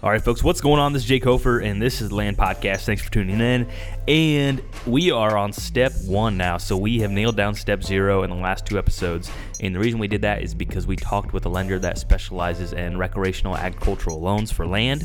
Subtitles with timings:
[0.00, 0.92] All right, folks, what's going on?
[0.92, 2.84] This is Jake Hofer, and this is Land Podcast.
[2.84, 3.66] Thanks for tuning in.
[4.06, 6.56] And we are on step one now.
[6.56, 9.28] So we have nailed down step zero in the last two episodes.
[9.58, 12.74] And the reason we did that is because we talked with a lender that specializes
[12.74, 15.04] in recreational agricultural loans for land.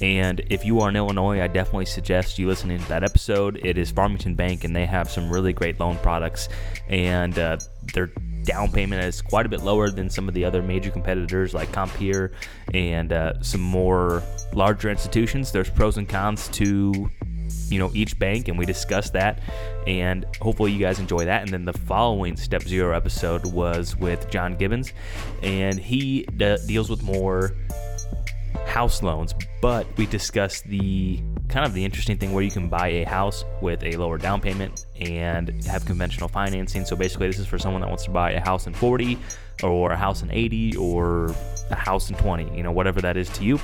[0.00, 3.60] And if you are in Illinois, I definitely suggest you listening to that episode.
[3.62, 6.48] It is Farmington Bank, and they have some really great loan products.
[6.88, 7.58] And uh,
[7.94, 8.10] they're
[8.44, 11.70] down payment is quite a bit lower than some of the other major competitors like
[11.72, 12.32] Compeer
[12.74, 14.22] and uh, some more
[14.52, 15.52] larger institutions.
[15.52, 17.10] There's pros and cons to
[17.68, 19.40] you know each bank and we discussed that
[19.86, 24.30] and hopefully you guys enjoy that and then the following step zero episode was with
[24.30, 24.92] john gibbons
[25.42, 27.52] and he d- deals with more
[28.66, 32.88] house loans but we discussed the kind of the interesting thing where you can buy
[32.88, 36.84] a house with a lower down payment and have conventional financing.
[36.84, 39.18] So basically, this is for someone that wants to buy a house in 40
[39.62, 41.34] or a house in 80 or
[41.70, 43.60] a house in 20, you know, whatever that is to you.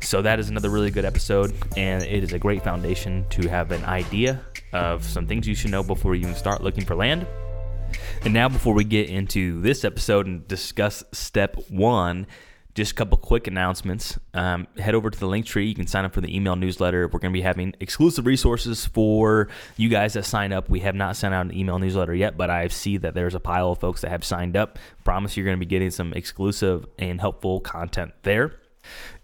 [0.00, 3.72] So that is another really good episode, and it is a great foundation to have
[3.72, 4.40] an idea
[4.72, 7.26] of some things you should know before you even start looking for land.
[8.24, 12.26] And now, before we get into this episode and discuss step one,
[12.74, 14.18] just a couple quick announcements.
[14.32, 15.66] Um, head over to the link tree.
[15.66, 17.06] You can sign up for the email newsletter.
[17.06, 20.70] We're going to be having exclusive resources for you guys that sign up.
[20.70, 23.40] We have not sent out an email newsletter yet, but I see that there's a
[23.40, 24.78] pile of folks that have signed up.
[25.04, 28.54] Promise you're going to be getting some exclusive and helpful content there.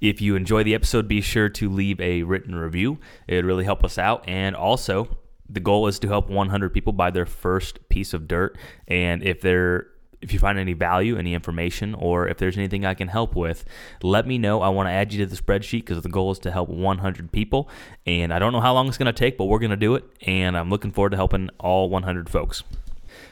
[0.01, 2.99] If you enjoy the episode, be sure to leave a written review.
[3.27, 4.29] It would really help us out.
[4.29, 5.17] And also,
[5.49, 8.59] the goal is to help 100 people buy their first piece of dirt.
[8.87, 9.89] And if they're
[10.21, 13.65] if you find any value, any information, or if there's anything I can help with,
[14.03, 14.61] let me know.
[14.61, 17.31] I want to add you to the spreadsheet because the goal is to help 100
[17.33, 17.69] people.
[18.07, 19.95] And I don't know how long it's going to take, but we're going to do
[19.95, 20.05] it.
[20.23, 22.65] And I'm looking forward to helping all 100 folks.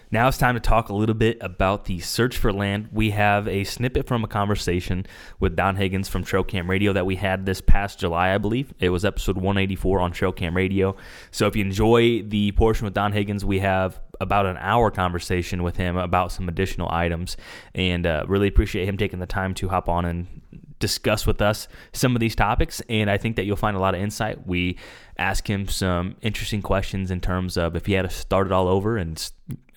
[0.09, 2.91] Now it's time to talk a little bit about the search for land.
[2.93, 5.05] We have a snippet from a conversation
[5.41, 8.73] with Don Higgins from Trail Cam Radio that we had this past July, I believe.
[8.79, 10.95] It was episode 184 on Trail Cam Radio.
[11.33, 15.65] So if you enjoy the portion with Don Higgins, we have about an hour conversation
[15.65, 17.37] with him about some additional items
[17.75, 20.43] and uh, really appreciate him taking the time to hop on and
[20.79, 22.83] discuss with us some of these topics.
[22.89, 24.47] And I think that you'll find a lot of insight.
[24.47, 24.79] We
[25.19, 28.69] ask him some interesting questions in terms of if he had to start it all
[28.69, 29.31] over and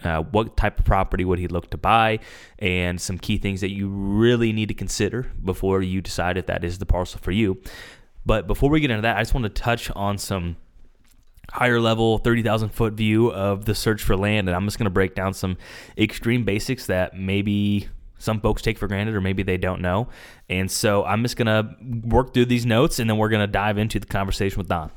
[0.03, 2.19] uh, what type of property would he look to buy
[2.57, 6.63] and some key things that you really need to consider before you decide if that
[6.63, 7.61] is the parcel for you.
[8.25, 10.57] But before we get into that, I just want to touch on some
[11.51, 14.47] higher level 30,000 foot view of the search for land.
[14.47, 15.57] And I'm just going to break down some
[15.97, 17.87] extreme basics that maybe
[18.19, 20.07] some folks take for granted or maybe they don't know.
[20.49, 21.75] And so I'm just going to
[22.07, 24.91] work through these notes and then we're going to dive into the conversation with Don.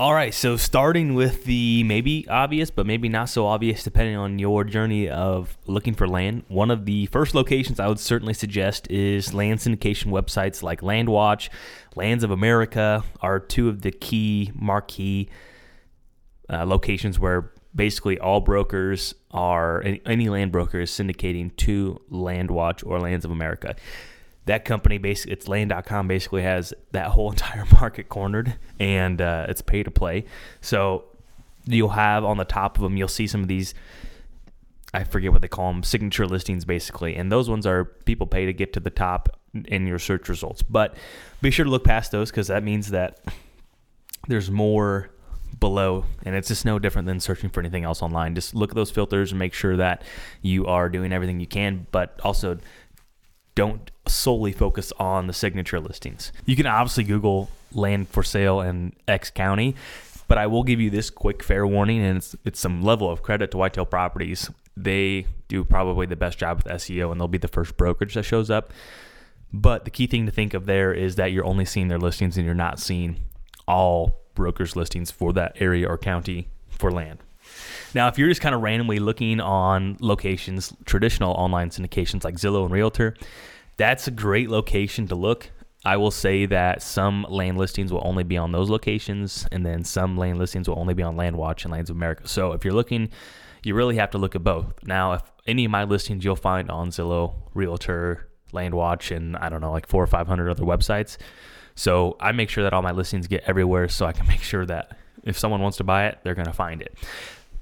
[0.00, 4.38] All right, so starting with the maybe obvious, but maybe not so obvious, depending on
[4.38, 6.42] your journey of looking for land.
[6.48, 11.50] One of the first locations I would certainly suggest is land syndication websites like LandWatch,
[11.94, 15.28] Lands of America are two of the key marquee
[16.48, 23.00] uh, locations where basically all brokers are any land broker is syndicating to LandWatch or
[23.00, 23.74] Lands of America.
[24.46, 29.62] That company basically it's land.com basically has that whole entire market cornered and uh, it's
[29.62, 30.24] pay to play.
[30.60, 31.04] So
[31.66, 33.72] you'll have on the top of them you'll see some of these
[34.94, 37.16] i forget what they call them signature listings basically.
[37.16, 39.28] And those ones are people pay to get to the top
[39.66, 40.62] in your search results.
[40.62, 40.96] But
[41.40, 43.20] be sure to look past those because that means that
[44.28, 45.10] there's more
[45.62, 48.74] below and it's just no different than searching for anything else online just look at
[48.74, 50.02] those filters and make sure that
[50.42, 52.58] you are doing everything you can but also
[53.54, 56.32] don't solely focus on the signature listings.
[56.46, 59.74] You can obviously Google land for sale in X county,
[60.28, 63.22] but I will give you this quick fair warning, and it's, it's some level of
[63.22, 64.50] credit to Whitetail Properties.
[64.76, 68.24] They do probably the best job with SEO, and they'll be the first brokerage that
[68.24, 68.72] shows up.
[69.52, 72.38] But the key thing to think of there is that you're only seeing their listings
[72.38, 73.16] and you're not seeing
[73.68, 77.18] all brokers' listings for that area or county for land.
[77.94, 82.64] Now, if you're just kind of randomly looking on locations, traditional online syndications like Zillow
[82.64, 83.14] and Realtor,
[83.76, 85.50] that's a great location to look.
[85.84, 89.84] I will say that some land listings will only be on those locations, and then
[89.84, 92.28] some land listings will only be on LandWatch and Lands of America.
[92.28, 93.08] So if you're looking,
[93.64, 94.72] you really have to look at both.
[94.84, 99.60] Now, if any of my listings you'll find on Zillow, Realtor, LandWatch, and I don't
[99.60, 101.16] know, like four or 500 other websites.
[101.74, 104.66] So I make sure that all my listings get everywhere so I can make sure
[104.66, 106.96] that if someone wants to buy it, they're going to find it.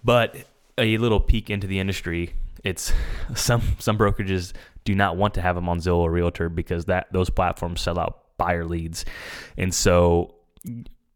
[0.03, 0.37] But
[0.79, 2.35] a little peek into the industry,
[2.65, 2.93] it's
[3.35, 4.53] some some brokerages
[4.85, 7.99] do not want to have them on Zillow or Realtor because that those platforms sell
[7.99, 9.05] out buyer leads,
[9.59, 10.35] and so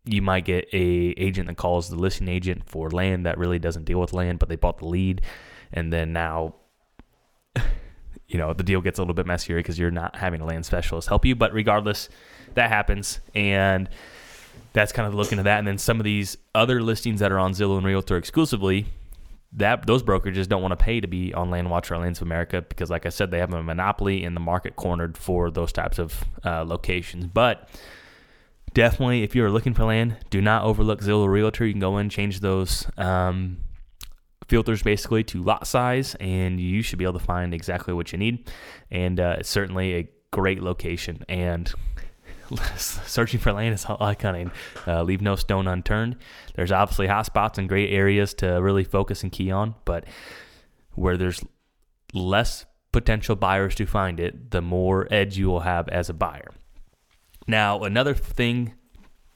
[0.07, 3.85] you might get a agent that calls the listing agent for land that really doesn't
[3.85, 5.23] deal with land, but they bought the lead,
[5.73, 6.55] and then now
[8.29, 10.67] you know, the deal gets a little bit messier because you're not having a land
[10.67, 11.35] specialist help you.
[11.35, 12.09] But regardless,
[12.55, 13.21] that happens.
[13.35, 13.89] And
[14.73, 15.59] that's kind of looking into that.
[15.59, 18.87] And then some of these other listings that are on Zillow and Realtor exclusively,
[19.53, 22.27] that those brokerages don't want to pay to be on Land Watch or Lands of
[22.27, 25.73] America because, like I said, they have a monopoly in the market cornered for those
[25.73, 27.27] types of uh, locations.
[27.27, 27.69] But
[28.75, 31.67] definitely, if you're looking for land, do not overlook Zillow Realtor.
[31.67, 33.59] You can go in, change those um,
[34.49, 38.19] filters basically to lot size, and you should be able to find exactly what you
[38.19, 38.51] need.
[38.91, 41.25] And uh, it's certainly a great location.
[41.29, 41.73] And
[42.77, 44.51] searching for land is like hunting.
[44.87, 46.17] Uh, leave no stone unturned.
[46.55, 50.05] There's obviously hot spots and great areas to really focus and key on, but
[50.95, 51.43] where there's
[52.13, 56.51] less potential buyers to find it, the more edge you will have as a buyer.
[57.47, 58.75] Now, another thing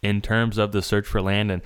[0.00, 1.62] in terms of the search for land, and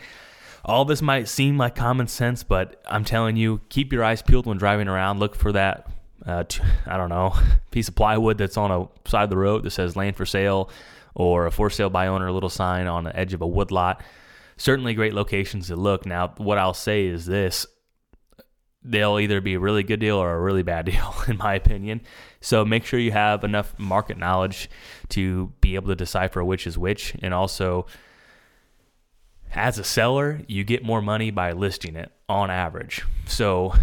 [0.64, 4.46] all this might seem like common sense, but I'm telling you, keep your eyes peeled
[4.46, 5.20] when driving around.
[5.20, 5.86] Look for that,
[6.24, 6.44] uh,
[6.86, 7.34] I don't know,
[7.70, 10.70] piece of plywood that's on a side of the road that says land for sale
[11.14, 14.02] or a for sale by owner little sign on the edge of a woodlot.
[14.56, 16.06] Certainly great locations to look.
[16.06, 17.66] Now, what I'll say is this
[18.84, 22.00] they'll either be a really good deal or a really bad deal, in my opinion.
[22.40, 24.68] So make sure you have enough market knowledge
[25.10, 27.14] to be able to decipher which is which.
[27.22, 27.86] And also,
[29.54, 33.04] as a seller, you get more money by listing it on average.
[33.26, 33.74] So,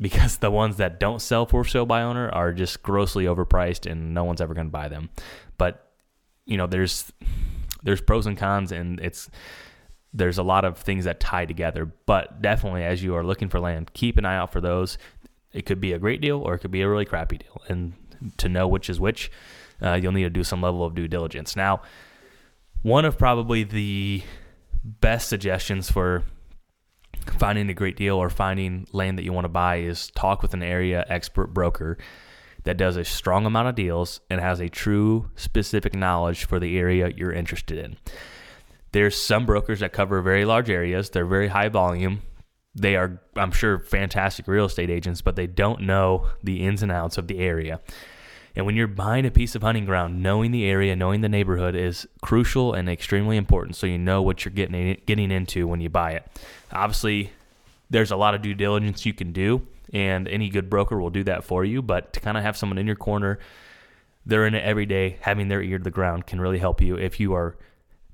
[0.00, 4.14] because the ones that don't sell for sale by owner are just grossly overpriced and
[4.14, 5.10] no one's ever going to buy them.
[5.56, 5.87] But
[6.48, 7.12] you know, there's
[7.84, 9.30] there's pros and cons, and it's
[10.12, 11.84] there's a lot of things that tie together.
[12.06, 14.98] But definitely, as you are looking for land, keep an eye out for those.
[15.52, 17.92] It could be a great deal, or it could be a really crappy deal, and
[18.38, 19.30] to know which is which,
[19.80, 21.54] uh, you'll need to do some level of due diligence.
[21.54, 21.82] Now,
[22.82, 24.22] one of probably the
[24.82, 26.24] best suggestions for
[27.38, 30.54] finding a great deal or finding land that you want to buy is talk with
[30.54, 31.98] an area expert broker
[32.68, 36.76] that does a strong amount of deals and has a true specific knowledge for the
[36.76, 37.96] area you're interested in.
[38.92, 42.20] There's some brokers that cover very large areas, they're very high volume.
[42.74, 46.92] They are, I'm sure, fantastic real estate agents, but they don't know the ins and
[46.92, 47.80] outs of the area.
[48.54, 51.74] And when you're buying a piece of hunting ground, knowing the area, knowing the neighborhood
[51.74, 55.88] is crucial and extremely important so you know what you're getting getting into when you
[55.88, 56.26] buy it.
[56.70, 57.32] Obviously,
[57.88, 61.24] there's a lot of due diligence you can do and any good broker will do
[61.24, 61.82] that for you.
[61.82, 63.38] But to kind of have someone in your corner,
[64.26, 66.96] they're in it every day, having their ear to the ground can really help you
[66.96, 67.56] if you are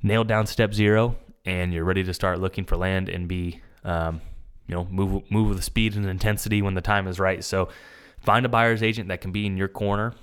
[0.02, 4.20] nailed down step zero and you're ready to start looking for land and be, um,
[4.66, 7.42] you know, move move with speed and intensity when the time is right.
[7.42, 7.68] So
[8.20, 10.14] find a buyer's agent that can be in your corner.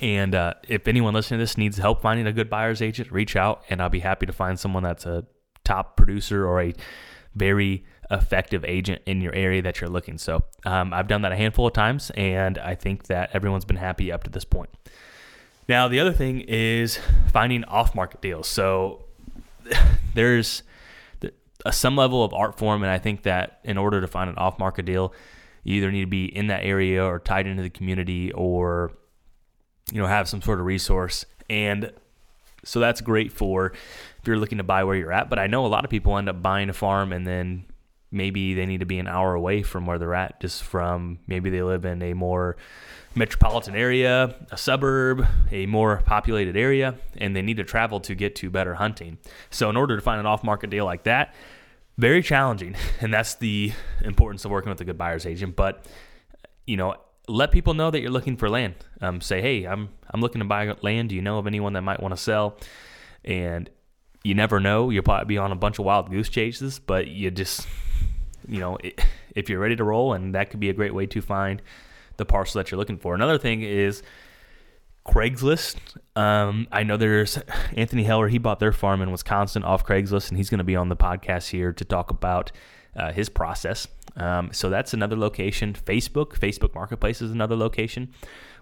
[0.00, 3.36] And uh, if anyone listening to this needs help finding a good buyer's agent, reach
[3.36, 5.24] out and I'll be happy to find someone that's a
[5.62, 6.74] top producer or a
[7.34, 10.18] very effective agent in your area that you're looking.
[10.18, 13.76] So um, I've done that a handful of times, and I think that everyone's been
[13.76, 14.70] happy up to this point.
[15.68, 16.98] Now, the other thing is
[17.32, 18.46] finding off market deals.
[18.46, 19.04] So
[20.14, 20.62] there's
[21.70, 24.58] some level of art form, and I think that in order to find an off
[24.58, 25.12] market deal,
[25.66, 28.92] you either need to be in that area or tied into the community or
[29.90, 31.92] you know have some sort of resource and
[32.64, 33.72] so that's great for
[34.20, 36.16] if you're looking to buy where you're at but i know a lot of people
[36.16, 37.64] end up buying a farm and then
[38.16, 41.50] maybe they need to be an hour away from where they're at, just from maybe
[41.50, 42.56] they live in a more
[43.14, 48.34] metropolitan area, a suburb, a more populated area, and they need to travel to get
[48.36, 49.18] to better hunting.
[49.50, 51.34] So, in order to find an off market deal like that,
[51.98, 52.76] very challenging.
[53.00, 55.54] And that's the importance of working with a good buyer's agent.
[55.54, 55.84] But,
[56.66, 56.96] you know,
[57.28, 58.74] let people know that you're looking for land.
[59.02, 61.10] Um, say, hey, I'm I'm looking to buy land.
[61.10, 62.58] Do you know of anyone that might want to sell?
[63.22, 63.68] And
[64.24, 64.88] you never know.
[64.90, 67.66] You'll probably be on a bunch of wild goose chases, but you just
[68.48, 68.78] you know,
[69.34, 71.62] if you're ready to roll, and that could be a great way to find
[72.16, 73.14] the parcel that you're looking for.
[73.14, 74.02] Another thing is
[75.06, 75.76] Craigslist.
[76.16, 77.36] Um, I know there's
[77.76, 78.28] Anthony Heller.
[78.28, 80.96] He bought their farm in Wisconsin off Craigslist, and he's going to be on the
[80.96, 82.52] podcast here to talk about
[82.96, 83.86] uh, his process.
[84.16, 85.74] Um, so that's another location.
[85.74, 88.12] Facebook, Facebook Marketplace is another location.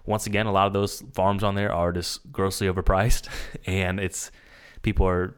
[0.05, 3.27] Once again, a lot of those farms on there are just grossly overpriced,
[3.65, 4.31] and it's
[4.81, 5.35] people are,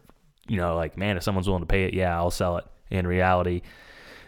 [0.47, 2.65] you know, like, man, if someone's willing to pay it, yeah, I'll sell it.
[2.89, 3.61] In reality,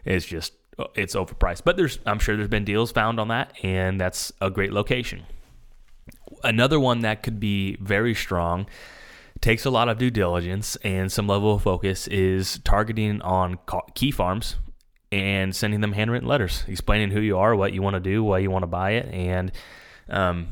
[0.09, 0.53] it's just
[0.95, 1.61] it's overpriced.
[1.63, 5.23] But there's I'm sure there's been deals found on that, and that's a great location.
[6.43, 8.67] Another one that could be very strong
[9.41, 13.57] takes a lot of due diligence and some level of focus is targeting on
[13.93, 14.57] key farms
[15.11, 18.39] and sending them handwritten letters explaining who you are, what you want to do, why
[18.39, 19.51] you want to buy it, and
[20.09, 20.49] um,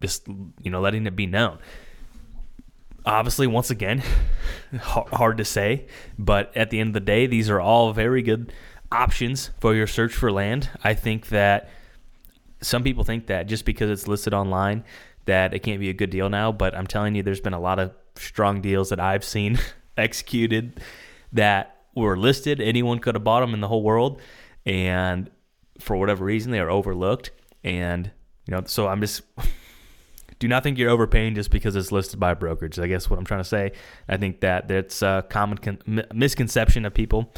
[0.00, 0.26] just
[0.62, 1.58] you know letting it be known.
[3.06, 4.02] Obviously, once again,
[4.80, 5.86] hard to say,
[6.18, 8.52] but at the end of the day, these are all very good
[8.90, 10.70] options for your search for land.
[10.82, 11.68] I think that
[12.62, 14.84] some people think that just because it's listed online
[15.26, 17.60] that it can't be a good deal now, but I'm telling you, there's been a
[17.60, 19.58] lot of strong deals that I've seen
[19.96, 20.80] executed
[21.32, 22.60] that were listed.
[22.60, 24.20] Anyone could have bought them in the whole world,
[24.66, 25.30] and
[25.78, 27.30] for whatever reason, they are overlooked.
[27.62, 28.10] And
[28.46, 29.22] you know, so I'm just
[30.44, 32.78] do not think you're overpaying just because it's listed by a brokerage.
[32.78, 33.72] I guess what I'm trying to say.
[34.08, 37.32] I think that that's a common con- misconception of people.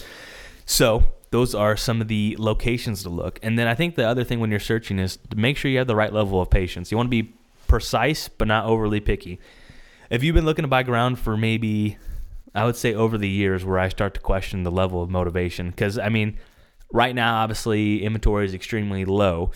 [0.65, 3.39] So those are some of the locations to look.
[3.45, 5.79] And then I think the other thing when you're searching is to make sure you
[5.79, 6.91] have the right level of patience.
[6.91, 7.33] You want to be
[7.69, 9.39] precise but not overly picky.
[10.11, 11.99] If you've been looking to buy ground for maybe
[12.55, 15.73] I would say over the years where I start to question the level of motivation
[15.73, 16.39] cuz I mean
[16.93, 19.53] right now obviously inventory is extremely low.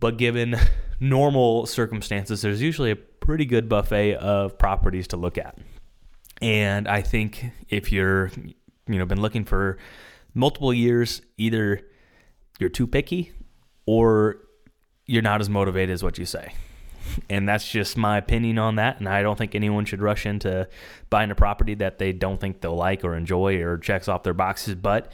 [0.00, 0.56] But given
[1.00, 5.58] normal circumstances there's usually a pretty good buffet of properties to look at.
[6.40, 8.30] And I think if you're
[8.86, 9.78] you know been looking for
[10.34, 11.80] multiple years, either
[12.58, 13.32] you're too picky
[13.86, 14.38] or
[15.06, 16.52] you're not as motivated as what you say.
[17.30, 18.98] And that's just my opinion on that.
[18.98, 20.68] And I don't think anyone should rush into
[21.08, 24.34] buying a property that they don't think they'll like or enjoy or checks off their
[24.34, 24.74] boxes.
[24.74, 25.10] But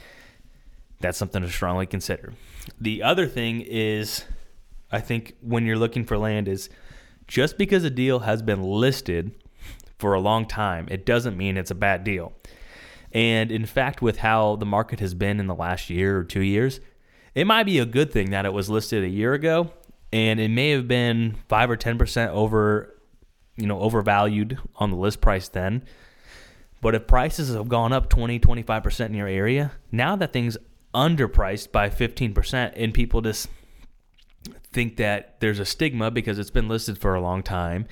[0.99, 2.33] that's something to strongly consider.
[2.79, 4.25] The other thing is,
[4.95, 6.69] I think when you're looking for land, is
[7.27, 9.31] just because a deal has been listed
[9.99, 12.33] for a long time, it doesn't mean it's a bad deal.
[13.11, 16.41] And in fact, with how the market has been in the last year or two
[16.41, 16.79] years,
[17.33, 19.71] it might be a good thing that it was listed a year ago
[20.11, 22.95] and it may have been 5 or 10% over
[23.57, 25.83] you know overvalued on the list price then
[26.81, 30.57] but if prices have gone up 20 25% in your area now that thing's
[30.93, 33.49] underpriced by 15% and people just
[34.75, 37.87] think that there's a stigma because it's been listed for a long time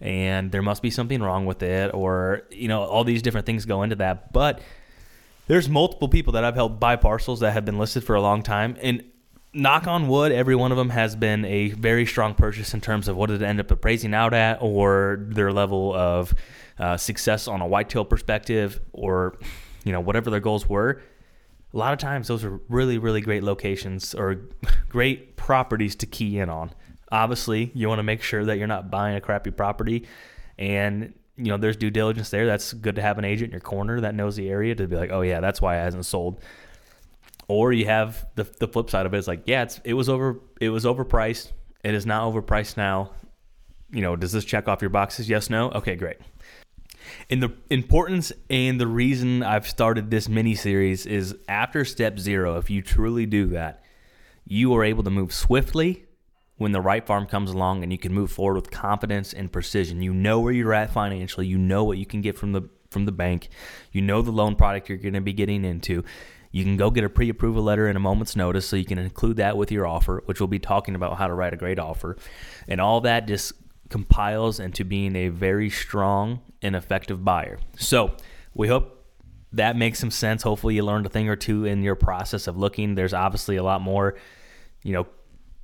[0.00, 3.64] and there must be something wrong with it or you know all these different things
[3.64, 4.32] go into that.
[4.32, 4.60] But
[5.48, 8.42] there's multiple people that I've helped buy parcels that have been listed for a long
[8.42, 8.76] time.
[8.80, 9.02] And
[9.54, 13.08] knock on wood every one of them has been a very strong purchase in terms
[13.08, 16.34] of what it end up appraising out at or their level of
[16.78, 19.38] uh, success on a whitetail perspective or
[19.84, 21.00] you know whatever their goals were
[21.72, 24.48] a lot of times those are really really great locations or
[24.88, 26.70] great properties to key in on.
[27.10, 30.06] Obviously you want to make sure that you're not buying a crappy property
[30.58, 32.46] and you know there's due diligence there.
[32.46, 34.96] That's good to have an agent in your corner that knows the area to be
[34.96, 36.40] like oh yeah that's why it hasn't sold.
[37.48, 40.08] Or you have the, the flip side of it is like yeah it's, it was
[40.08, 41.52] over it was overpriced.
[41.84, 43.12] It is not overpriced now.
[43.90, 45.28] You know does this check off your boxes?
[45.28, 45.70] Yes no?
[45.70, 46.18] Okay great
[47.30, 52.56] and the importance and the reason I've started this mini series is after step zero,
[52.56, 53.82] if you truly do that,
[54.44, 56.06] you are able to move swiftly
[56.56, 60.02] when the right farm comes along and you can move forward with confidence and precision.
[60.02, 63.04] You know where you're at financially, you know what you can get from the from
[63.04, 63.50] the bank,
[63.92, 66.04] you know the loan product you're going to be getting into.
[66.50, 69.36] You can go get a pre-approval letter in a moment's notice so you can include
[69.36, 72.16] that with your offer, which we'll be talking about how to write a great offer.
[72.66, 73.52] And all that just
[73.88, 77.58] compiles into being a very strong and effective buyer.
[77.76, 78.14] So,
[78.54, 78.98] we hope
[79.52, 80.42] that makes some sense.
[80.42, 82.94] Hopefully you learned a thing or two in your process of looking.
[82.94, 84.16] There's obviously a lot more,
[84.82, 85.06] you know,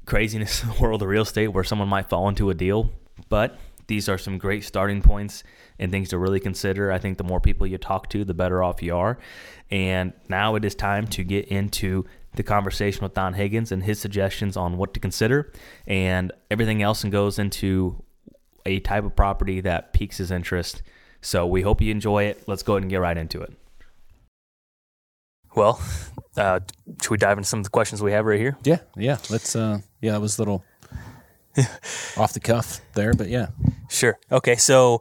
[0.07, 2.93] craziness in the world of real estate where someone might fall into a deal.
[3.29, 5.45] But these are some great starting points
[5.79, 6.91] and things to really consider.
[6.91, 9.19] I think the more people you talk to, the better off you are.
[9.71, 12.05] And now it is time to get into
[12.35, 15.53] the conversation with Don Higgins and his suggestions on what to consider
[15.87, 18.03] and everything else and goes into
[18.67, 20.83] a type of property that piques his interest.
[21.21, 22.43] So we hope you enjoy it.
[22.47, 23.53] Let's go ahead and get right into it.
[25.55, 25.81] Well,
[26.37, 26.61] uh,
[27.01, 28.59] should we dive into some of the questions we have right here?
[28.65, 29.19] Yeah, yeah.
[29.31, 29.55] Let's.
[29.55, 30.65] Uh, yeah, that was a little
[32.17, 33.49] off the cuff there, but yeah.
[33.89, 34.19] Sure.
[34.33, 34.57] Okay.
[34.57, 35.01] So,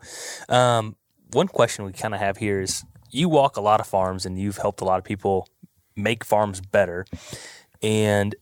[0.50, 0.96] um,
[1.32, 4.38] one question we kind of have here is: you walk a lot of farms, and
[4.40, 5.50] you've helped a lot of people
[5.96, 7.06] make farms better.
[7.82, 8.36] And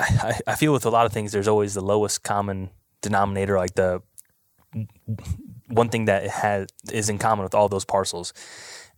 [0.00, 2.70] I, I feel with a lot of things, there's always the lowest common
[3.02, 4.02] denominator, like the
[5.68, 8.32] one thing that has is in common with all those parcels.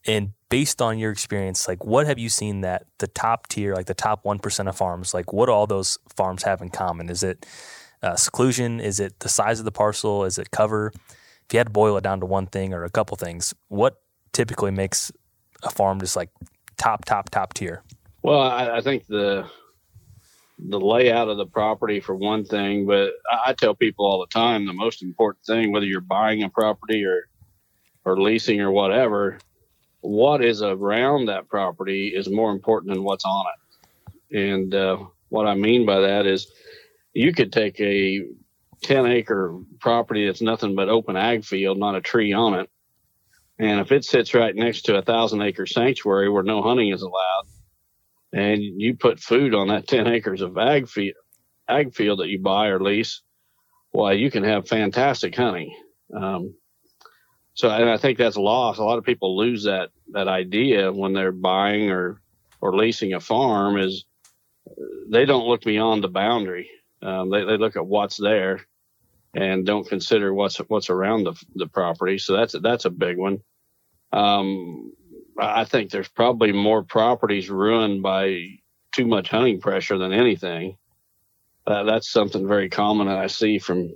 [0.06, 3.86] And based on your experience, like what have you seen that the top tier, like
[3.86, 7.10] the top 1% of farms, like what all those farms have in common?
[7.10, 7.44] Is it
[8.02, 8.80] uh, seclusion?
[8.80, 10.24] Is it the size of the parcel?
[10.24, 10.92] Is it cover?
[10.94, 14.00] If you had to boil it down to one thing or a couple things, what
[14.32, 15.12] typically makes
[15.62, 16.30] a farm just like
[16.78, 17.82] top, top, top tier?
[18.22, 19.50] Well, I, I think the
[20.68, 24.26] the layout of the property for one thing, but I, I tell people all the
[24.26, 27.26] time the most important thing, whether you're buying a property or
[28.04, 29.38] or leasing or whatever,
[30.00, 34.36] what is around that property is more important than what's on it.
[34.36, 34.98] And uh,
[35.28, 36.50] what I mean by that is
[37.12, 38.24] you could take a
[38.82, 42.70] 10 acre property that's nothing but open ag field, not a tree on it.
[43.58, 47.02] And if it sits right next to a thousand acre sanctuary where no hunting is
[47.02, 47.44] allowed,
[48.32, 51.16] and you put food on that 10 acres of ag field,
[51.68, 53.22] ag field that you buy or lease,
[53.92, 55.76] why you can have fantastic honey.
[56.14, 56.54] Um,
[57.54, 58.78] so, and I think that's lost.
[58.78, 62.20] A lot of people lose that that idea when they're buying or
[62.60, 64.04] or leasing a farm is
[65.08, 66.70] they don't look beyond the boundary.
[67.02, 68.60] Um, they, they look at what's there
[69.34, 72.18] and don't consider what's what's around the the property.
[72.18, 73.38] So that's that's a big one.
[74.12, 74.92] Um,
[75.40, 78.44] I think there's probably more properties ruined by
[78.92, 80.76] too much hunting pressure than anything.
[81.66, 83.92] Uh, that's something very common that I see from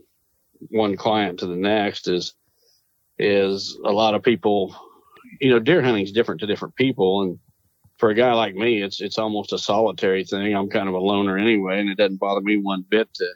[0.71, 2.35] one client to the next is
[3.19, 4.75] is a lot of people
[5.41, 7.39] you know deer hunting is different to different people and
[7.99, 10.99] for a guy like me it's it's almost a solitary thing i'm kind of a
[10.99, 13.27] loner anyway and it doesn't bother me one bit to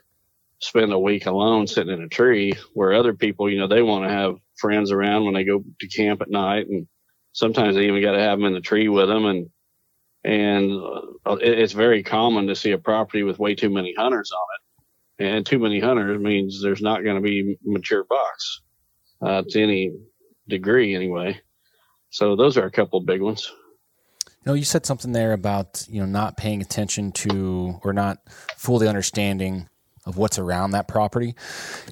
[0.59, 4.03] spend a week alone sitting in a tree where other people you know they want
[4.03, 6.87] to have friends around when they go to camp at night and
[7.31, 9.49] sometimes they even got to have them in the tree with them and
[10.25, 10.71] and
[11.25, 14.59] uh, it's very common to see a property with way too many hunters on it
[15.19, 18.61] and too many hunters means there's not going to be mature bucks
[19.21, 19.91] uh, to any
[20.47, 21.39] degree anyway.
[22.09, 23.51] So those are a couple big ones.
[24.25, 28.19] You know, you said something there about you know not paying attention to or not
[28.55, 29.67] fully understanding
[30.05, 31.35] of what's around that property,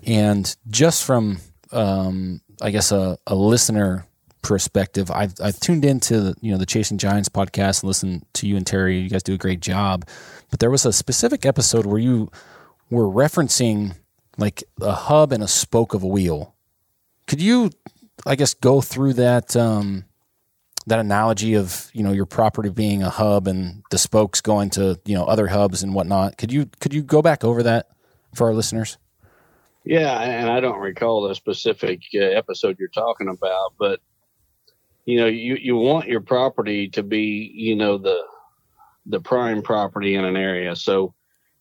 [0.06, 1.40] and just from
[1.72, 4.08] um, I guess a, a listener
[4.48, 8.58] perspective, I've I've tuned into you know the Chasing Giants podcast and listened to you
[8.58, 9.00] and Terry.
[9.00, 10.08] You guys do a great job,
[10.50, 12.32] but there was a specific episode where you
[12.90, 13.96] were referencing
[14.38, 16.56] like a hub and a spoke of a wheel
[17.28, 17.70] could you,
[18.26, 20.06] I guess, go through that um,
[20.88, 25.00] that analogy of you know your property being a hub and the spokes going to
[25.06, 26.38] you know other hubs and whatnot?
[26.38, 27.90] Could you could you go back over that
[28.34, 28.98] for our listeners?
[29.84, 34.02] Yeah, and I don't recall the specific uh, episode you're talking about, but
[35.08, 38.22] you know, you you want your property to be you know the
[39.06, 41.14] the prime property in an area, so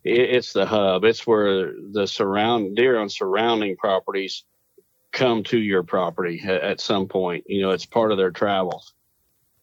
[0.04, 1.04] it, it's the hub.
[1.04, 4.44] It's where the surround deer on surrounding properties
[5.12, 7.44] come to your property at, at some point.
[7.46, 8.92] You know, it's part of their travels.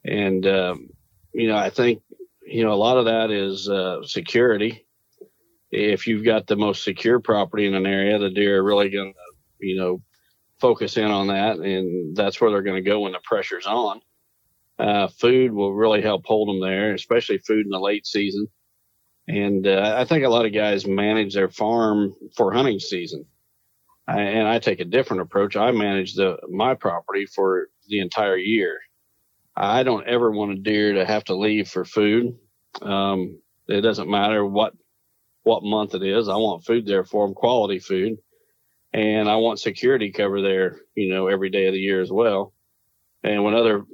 [0.04, 0.88] And, um,
[1.32, 2.02] you know, I think,
[2.46, 4.86] you know, a lot of that is uh, security.
[5.70, 9.12] If you've got the most secure property in an area, the deer are really going
[9.12, 10.02] to, you know,
[10.64, 11.58] focus in on that.
[11.58, 14.00] And that's where they're going to go when the pressure's on.
[14.78, 18.46] Uh, food will really help hold them there, especially food in the late season.
[19.28, 23.26] And uh, I think a lot of guys manage their farm for hunting season
[24.06, 25.56] and I take a different approach.
[25.56, 28.78] I manage the my property for the entire year.
[29.56, 32.36] I don't ever want a deer to have to leave for food.
[32.82, 34.74] Um, it doesn't matter what
[35.42, 36.28] what month it is.
[36.28, 38.18] I want food there for them, quality food,
[38.94, 40.80] and I want security cover there.
[40.94, 42.54] You know, every day of the year as well.
[43.22, 43.84] And when other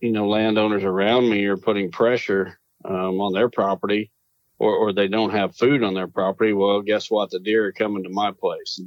[0.00, 4.10] you know landowners around me are putting pressure um, on their property,
[4.58, 7.30] or, or they don't have food on their property, well, guess what?
[7.30, 8.80] The deer are coming to my place.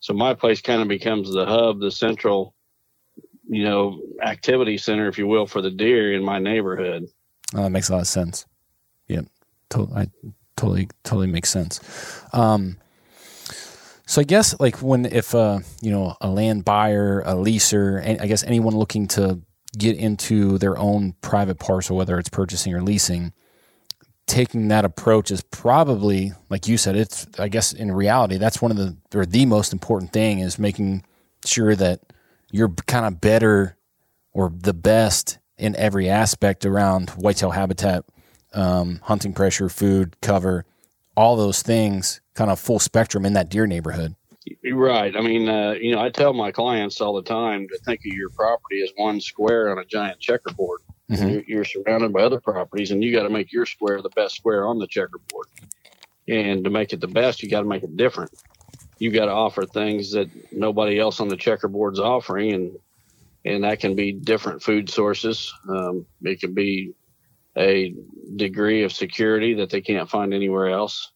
[0.00, 2.54] So my place kind of becomes the hub, the central,
[3.48, 7.06] you know, activity center, if you will, for the deer in my neighborhood.
[7.54, 8.44] Oh, that makes a lot of sense.
[9.08, 9.22] Yeah,
[9.70, 10.10] totally,
[10.56, 11.80] totally makes sense.
[12.32, 12.78] Um,
[14.06, 18.26] so I guess like when if uh, you know a land buyer, a leaser, I
[18.26, 19.40] guess anyone looking to
[19.76, 23.32] get into their own private parcel, whether it's purchasing or leasing,
[24.26, 28.72] taking that approach is probably like you said it's i guess in reality that's one
[28.72, 31.04] of the or the most important thing is making
[31.44, 32.00] sure that
[32.50, 33.76] you're kind of better
[34.32, 38.04] or the best in every aspect around whitetail habitat
[38.52, 40.64] um, hunting pressure food cover
[41.16, 44.14] all those things kind of full spectrum in that deer neighborhood
[44.72, 48.00] right i mean uh, you know i tell my clients all the time to think
[48.00, 51.28] of your property as one square on a giant checkerboard Mm-hmm.
[51.28, 54.34] You're, you're, surrounded by other properties, and you got to make your square the best
[54.34, 55.46] square on the checkerboard.
[56.28, 58.32] And to make it the best, you got to make it different.
[58.98, 62.78] You got to offer things that nobody else on the checkerboard's offering, and
[63.44, 65.52] and that can be different food sources.
[65.68, 66.94] Um, it can be
[67.56, 67.94] a
[68.34, 71.12] degree of security that they can't find anywhere else.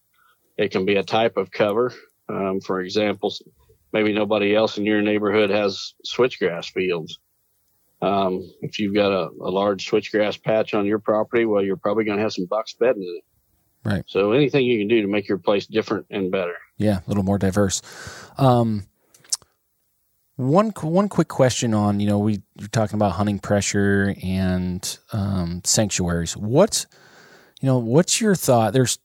[0.61, 1.93] It can be a type of cover.
[2.29, 3.35] Um, for example,
[3.93, 7.19] maybe nobody else in your neighborhood has switchgrass fields
[8.03, 12.05] um, if you've got a, a, large switchgrass patch on your property, well, you're probably
[12.05, 13.25] going to have some bucks bedding in it.
[13.89, 14.05] Right.
[14.07, 16.57] So anything you can do to make your place different and better.
[16.77, 17.83] Yeah, a little more diverse.
[18.39, 18.87] Um,
[20.37, 25.61] one one quick question on you know we you're talking about hunting pressure and um,
[25.65, 26.37] sanctuaries.
[26.37, 26.87] What's
[27.61, 28.73] you know what's your thought?
[28.73, 28.99] There's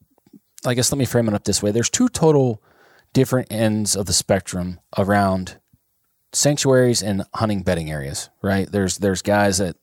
[0.67, 1.71] I guess let me frame it up this way.
[1.71, 2.61] There's two total
[3.13, 5.57] different ends of the spectrum around
[6.33, 8.69] sanctuaries and hunting bedding areas, right?
[8.71, 9.77] There's there's guys that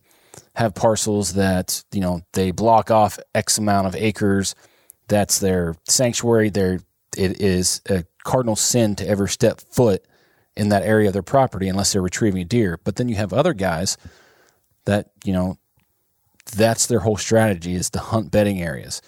[0.54, 4.54] have parcels that you know they block off X amount of acres.
[5.08, 6.50] That's their sanctuary.
[6.50, 6.80] They're
[7.16, 10.04] it is a cardinal sin to ever step foot
[10.56, 12.78] in that area of their property unless they're retrieving a deer.
[12.82, 13.96] But then you have other guys
[14.84, 15.58] that you know
[16.54, 19.00] that's their whole strategy is to hunt bedding areas.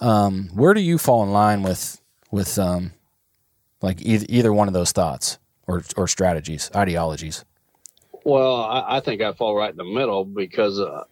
[0.00, 2.92] Um, where do you fall in line with with um,
[3.80, 7.44] like either, either one of those thoughts or or strategies, ideologies?
[8.24, 11.04] Well, I, I think I fall right in the middle because uh,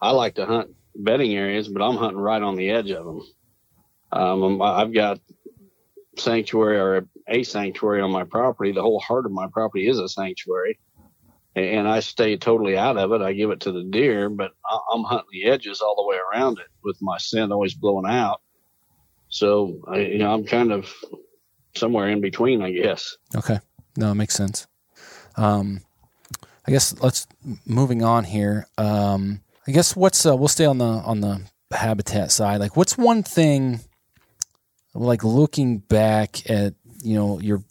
[0.00, 3.22] I like to hunt bedding areas, but I'm hunting right on the edge of them.
[4.12, 5.20] Um, I've got
[6.18, 8.72] sanctuary or a sanctuary on my property.
[8.72, 10.78] The whole heart of my property is a sanctuary,
[11.56, 13.22] and I stay totally out of it.
[13.22, 14.52] I give it to the deer, but
[14.92, 18.40] I'm hunting the edges all the way around it with my scent always blowing out.
[19.28, 20.92] So, I, you know, I'm kind of
[21.76, 23.16] somewhere in between, I guess.
[23.36, 23.60] Okay,
[23.96, 24.66] no, it makes sense.
[25.36, 25.80] Um,
[26.66, 27.26] I guess let's
[27.66, 28.66] moving on here.
[28.76, 32.60] Um, I guess what's uh, we'll stay on the on the habitat side.
[32.60, 33.80] Like, what's one thing?
[34.94, 37.62] Like looking back at you know your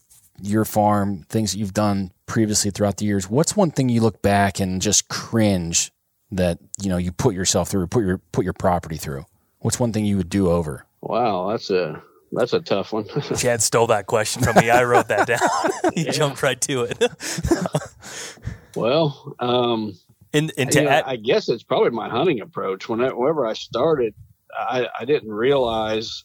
[0.41, 3.30] your farm, things that you've done previously throughout the years.
[3.30, 5.91] What's one thing you look back and just cringe
[6.32, 9.25] that you know you put yourself through, put your put your property through?
[9.60, 10.86] What's one thing you would do over?
[11.02, 13.06] Wow, that's a that's a tough one.
[13.38, 14.69] Chad stole that question from me.
[14.69, 15.39] I wrote that down.
[15.95, 16.12] he yeah.
[16.12, 17.04] jumped right to it.
[18.75, 19.97] well, um,
[20.34, 22.88] and, and to know, I guess it's probably my hunting approach.
[22.88, 24.13] Whenever I started,
[24.56, 26.23] I, I didn't realize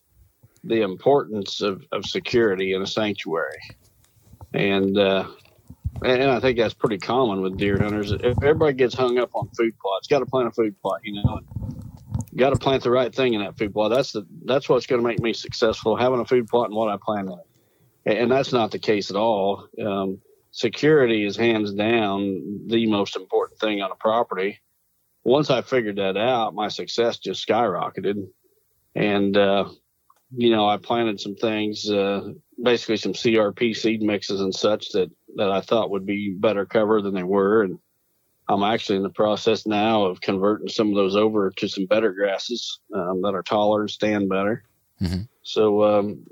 [0.62, 3.58] the importance of, of security in a sanctuary,
[4.54, 5.26] and uh,
[6.02, 8.12] and I think that's pretty common with deer hunters.
[8.12, 11.22] If everybody gets hung up on food plots, got to plant a food plot, you
[11.22, 11.40] know.
[12.36, 13.90] Got to plant the right thing in that food plot.
[13.90, 15.96] That's the that's what's going to make me successful.
[15.96, 17.38] Having a food plot and what I plant in
[18.12, 19.68] it, and that's not the case at all.
[19.84, 24.60] Um, security is hands down the most important thing on a property.
[25.24, 28.28] Once I figured that out, my success just skyrocketed.
[28.94, 29.68] And, uh,
[30.30, 32.32] you know, I planted some things, uh,
[32.62, 37.02] basically some CRP seed mixes and such that, that I thought would be better cover
[37.02, 37.62] than they were.
[37.62, 37.78] And
[38.48, 42.12] I'm actually in the process now of converting some of those over to some better
[42.12, 44.64] grasses um, that are taller and stand better.
[45.00, 45.22] Mm-hmm.
[45.42, 46.24] So, um,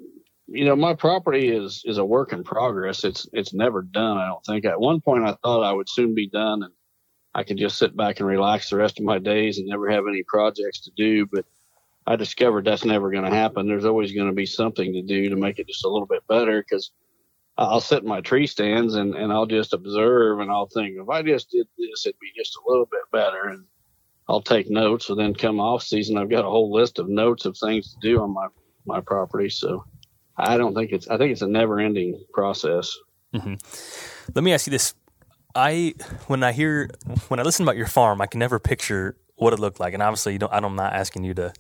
[0.47, 3.05] you know, my property is is a work in progress.
[3.05, 4.19] It's it's never done.
[4.19, 4.65] I don't think.
[4.65, 6.73] At one point, I thought I would soon be done, and
[7.35, 10.05] I could just sit back and relax the rest of my days and never have
[10.07, 11.27] any projects to do.
[11.27, 11.47] But
[12.07, 13.67] I discovered that's never going to happen.
[13.67, 16.27] There's always going to be something to do to make it just a little bit
[16.29, 16.63] better.
[16.63, 16.91] Because
[17.59, 21.09] I'll sit in my tree stands and and I'll just observe and I'll think if
[21.09, 23.49] I just did this, it'd be just a little bit better.
[23.49, 23.65] And
[24.29, 25.11] I'll take notes.
[25.11, 27.97] And then come off season, I've got a whole list of notes of things to
[28.01, 28.49] do on my
[28.87, 29.49] my property.
[29.49, 29.85] So
[30.37, 31.09] I don't think it's.
[31.09, 32.97] I think it's a never-ending process.
[33.35, 33.55] Mm-hmm.
[34.35, 34.95] Let me ask you this:
[35.55, 35.95] I
[36.27, 36.91] when I hear
[37.29, 39.95] when I listen about your farm, I can never picture what it looked like.
[39.95, 41.53] And obviously, you don't, I'm not asking you to.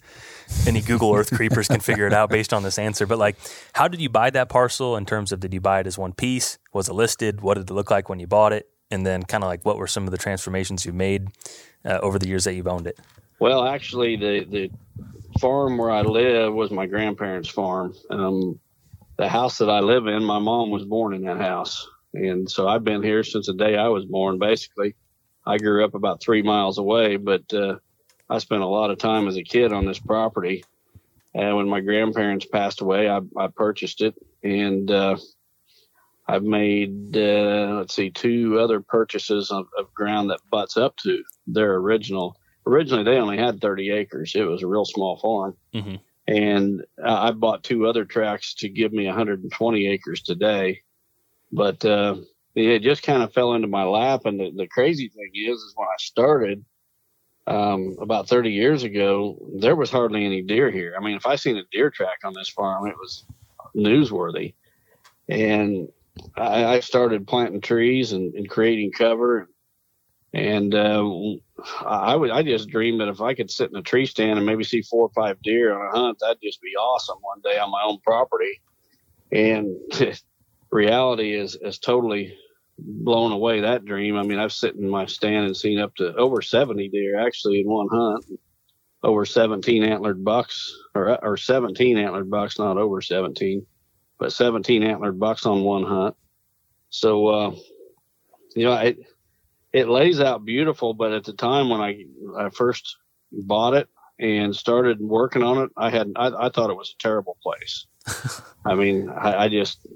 [0.66, 3.06] Any Google Earth creepers can figure it out based on this answer.
[3.06, 3.36] But like,
[3.72, 4.96] how did you buy that parcel?
[4.96, 6.58] In terms of, did you buy it as one piece?
[6.72, 7.40] Was it listed?
[7.40, 8.68] What did it look like when you bought it?
[8.90, 11.28] And then, kind of like, what were some of the transformations you've made
[11.84, 12.98] uh, over the years that you've owned it?
[13.38, 14.70] Well, actually, the the
[15.40, 17.94] farm where I live was my grandparents' farm.
[18.10, 18.60] Um,
[19.16, 21.88] the house that I live in, my mom was born in that house.
[22.14, 24.94] And so I've been here since the day I was born, basically.
[25.46, 27.76] I grew up about three miles away, but uh,
[28.28, 30.64] I spent a lot of time as a kid on this property.
[31.34, 34.14] And when my grandparents passed away, I, I purchased it.
[34.42, 35.16] And uh,
[36.28, 41.22] I've made, uh, let's see, two other purchases of, of ground that butts up to
[41.46, 42.36] their original.
[42.66, 44.34] Originally, they only had 30 acres.
[44.34, 45.56] It was a real small farm.
[45.74, 50.80] Mm-hmm and I bought two other tracts to give me 120 acres today.
[51.50, 52.16] But uh,
[52.54, 54.22] it just kind of fell into my lap.
[54.24, 56.64] And the, the crazy thing is, is when I started
[57.46, 60.94] um, about 30 years ago, there was hardly any deer here.
[60.98, 63.24] I mean, if I seen a deer track on this farm, it was
[63.76, 64.54] newsworthy.
[65.28, 65.88] And
[66.36, 69.48] I, I started planting trees and, and creating cover.
[70.34, 71.04] And uh,
[71.84, 74.46] I would I just dreamed that if I could sit in a tree stand and
[74.46, 77.58] maybe see four or five deer on a hunt, that'd just be awesome one day
[77.58, 78.60] on my own property.
[79.30, 79.76] And
[80.72, 82.36] reality is is totally
[82.78, 84.16] blown away that dream.
[84.16, 87.60] I mean, I've sit in my stand and seen up to over 70 deer actually
[87.60, 88.24] in one hunt,
[89.02, 93.64] over 17 antlered bucks or or 17 antlered bucks, not over 17,
[94.18, 96.16] but 17 antlered bucks on one hunt.
[96.90, 97.54] So, uh,
[98.56, 98.96] you know, I
[99.72, 102.04] it lays out beautiful, but at the time when I,
[102.36, 102.96] I first
[103.32, 107.02] bought it and started working on it, I had I, I thought it was a
[107.02, 107.86] terrible place.
[108.66, 109.86] I mean, I, I, just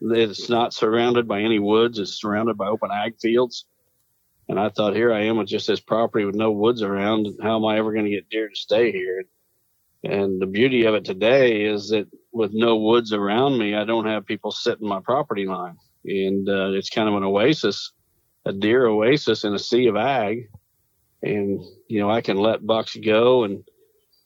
[0.00, 3.66] it's not surrounded by any woods; it's surrounded by open ag fields.
[4.48, 7.28] And I thought, here I am with just this property with no woods around.
[7.40, 9.24] How am I ever going to get deer to stay here?
[10.02, 14.06] And the beauty of it today is that with no woods around me, I don't
[14.06, 17.92] have people sitting my property line, and uh, it's kind of an oasis,
[18.44, 20.48] a deer oasis in a sea of ag.
[21.22, 23.62] And you know, I can let bucks go, and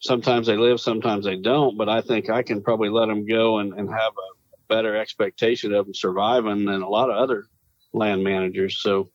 [0.00, 1.76] sometimes they live, sometimes they don't.
[1.76, 4.33] But I think I can probably let them go and, and have a
[4.68, 7.44] better expectation of them surviving than a lot of other
[7.92, 8.80] land managers.
[8.80, 9.10] So,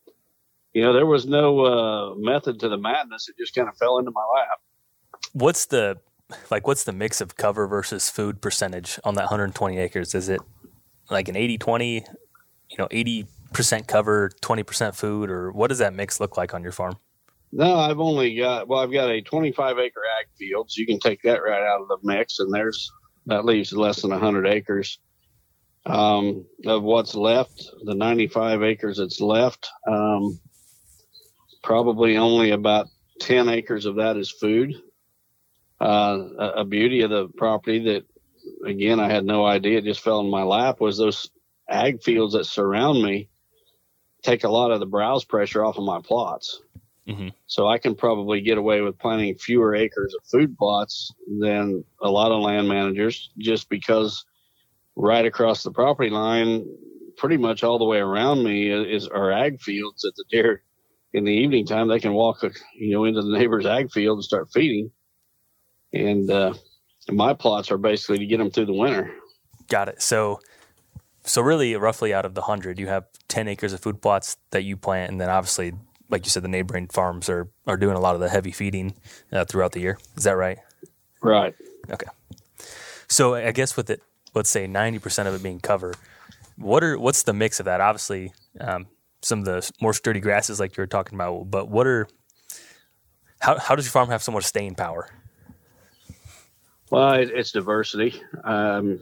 [0.74, 3.98] you know, there was no uh, method to the madness; it just kind of fell
[3.98, 4.60] into my lap.
[5.34, 5.98] What's the
[6.52, 10.14] like what's the mix of cover versus food percentage on that 120 acres?
[10.14, 10.42] Is it
[11.10, 12.06] like an 80 20,
[12.70, 16.72] you know, 80% cover, 20% food, or what does that mix look like on your
[16.72, 16.98] farm?
[17.52, 21.00] No, I've only got, well, I've got a 25 acre ag field, so you can
[21.00, 22.92] take that right out of the mix, and there's,
[23.26, 25.00] that leaves less than 100 acres.
[25.86, 30.40] Um, of what's left, the 95 acres that's left, um,
[31.64, 32.88] probably only about
[33.22, 34.76] 10 acres of that is food
[35.80, 38.06] uh, a beauty of the property that,
[38.66, 39.78] again, I had no idea.
[39.78, 41.30] It just fell in my lap was those
[41.70, 43.30] ag fields that surround me
[44.22, 46.62] take a lot of the browse pressure off of my plots.
[47.08, 47.30] Mm-hmm.
[47.48, 52.10] So I can probably get away with planting fewer acres of food plots than a
[52.10, 54.26] lot of land managers just because
[55.00, 56.66] right across the property line,
[57.18, 60.62] pretty much all the way around me is, are ag fields that the deer
[61.14, 62.44] in the evening time they can walk
[62.76, 64.92] you know into the neighbor's ag field and start feeding
[65.94, 66.54] and uh,
[67.10, 69.12] my plots are basically to get them through the winter.
[69.68, 70.02] Got it.
[70.02, 70.40] So,
[71.24, 74.64] so really, roughly out of the hundred, you have ten acres of food plots that
[74.64, 75.74] you plant, and then obviously,
[76.10, 78.96] like you said, the neighboring farms are are doing a lot of the heavy feeding
[79.32, 79.98] uh, throughout the year.
[80.16, 80.60] Is that right?
[81.22, 81.56] Right.
[81.90, 82.08] Okay.
[83.08, 84.02] So I guess with it,
[84.34, 85.94] let's say ninety percent of it being cover,
[86.58, 87.82] what are what's the mix of that?
[87.82, 88.88] Obviously, um,
[89.22, 92.08] some of the more sturdy grasses, like you were talking about, but what are
[93.40, 95.10] how how does your farm have so much staying power?
[96.90, 98.20] Well, it, it's diversity.
[98.44, 99.00] Um,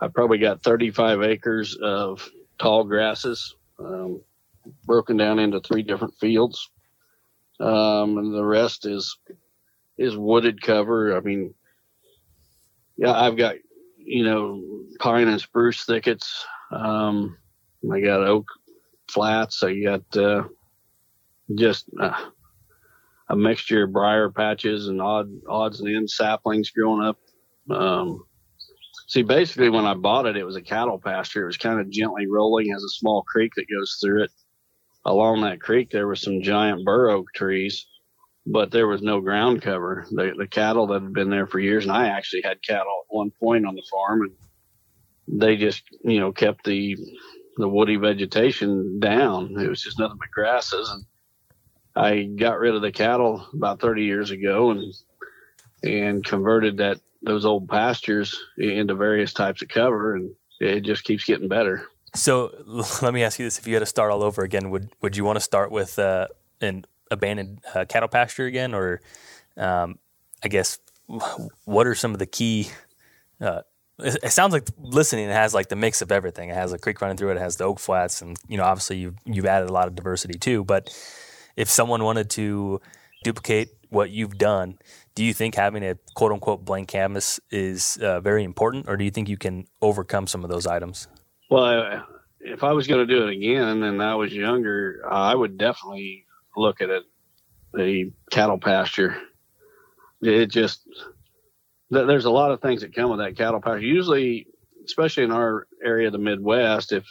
[0.00, 4.20] I probably got 35 acres of tall grasses, um,
[4.84, 6.70] broken down into three different fields,
[7.60, 9.16] um, and the rest is
[9.98, 11.16] is wooded cover.
[11.16, 11.54] I mean,
[12.96, 13.56] yeah, I've got
[14.04, 14.62] you know
[14.98, 16.44] pine and spruce thickets.
[16.70, 17.36] Um,
[17.92, 18.46] I got oak
[19.10, 19.62] flats.
[19.62, 20.44] I got uh,
[21.54, 22.30] just uh,
[23.28, 27.18] a mixture of briar patches and odd odds and ends saplings growing up.
[27.70, 28.24] Um,
[29.06, 31.42] see, basically, when I bought it, it was a cattle pasture.
[31.42, 34.30] It was kind of gently rolling, has a small creek that goes through it.
[35.04, 37.86] Along that creek, there were some giant bur oak trees,
[38.46, 40.06] but there was no ground cover.
[40.10, 43.14] The, the cattle that had been there for years, and I actually had cattle at
[43.14, 46.96] one point on the farm, and they just, you know, kept the
[47.58, 49.54] the woody vegetation down.
[49.60, 51.04] It was just nothing but grasses and
[51.94, 54.94] I got rid of the cattle about 30 years ago and
[55.82, 61.24] and converted that those old pastures into various types of cover, and it just keeps
[61.24, 61.86] getting better.
[62.14, 62.52] So
[63.02, 65.16] let me ask you this: If you had to start all over again, would would
[65.16, 66.28] you want to start with uh,
[66.60, 69.00] an abandoned uh, cattle pasture again, or
[69.56, 69.98] um,
[70.42, 70.78] I guess
[71.64, 72.68] what are some of the key?
[73.40, 73.62] Uh,
[73.98, 75.28] it, it, sounds like listening.
[75.28, 76.48] It has like the mix of everything.
[76.48, 77.36] It has a creek running through it.
[77.36, 79.94] It has the oak flats, and you know, obviously you've you've added a lot of
[79.94, 80.64] diversity too.
[80.64, 80.88] But
[81.56, 82.80] if someone wanted to
[83.24, 84.78] duplicate what you've done,
[85.14, 89.04] do you think having a quote unquote blank canvas is uh, very important, or do
[89.04, 91.08] you think you can overcome some of those items?
[91.50, 92.04] Well,
[92.40, 96.26] if I was going to do it again and I was younger, I would definitely
[96.56, 97.04] look at it,
[97.72, 99.16] the cattle pasture.
[100.20, 100.82] It just,
[101.90, 103.80] there's a lot of things that come with that cattle pasture.
[103.80, 104.46] Usually,
[104.84, 107.04] especially in our area of the Midwest, if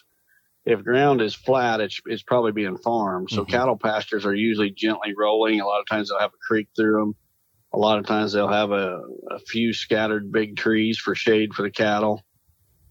[0.63, 3.31] if ground is flat, it's, it's probably being farmed.
[3.31, 3.51] So mm-hmm.
[3.51, 5.59] cattle pastures are usually gently rolling.
[5.59, 7.15] A lot of times they'll have a creek through them.
[7.73, 9.01] A lot of times they'll have a,
[9.31, 12.21] a few scattered big trees for shade for the cattle.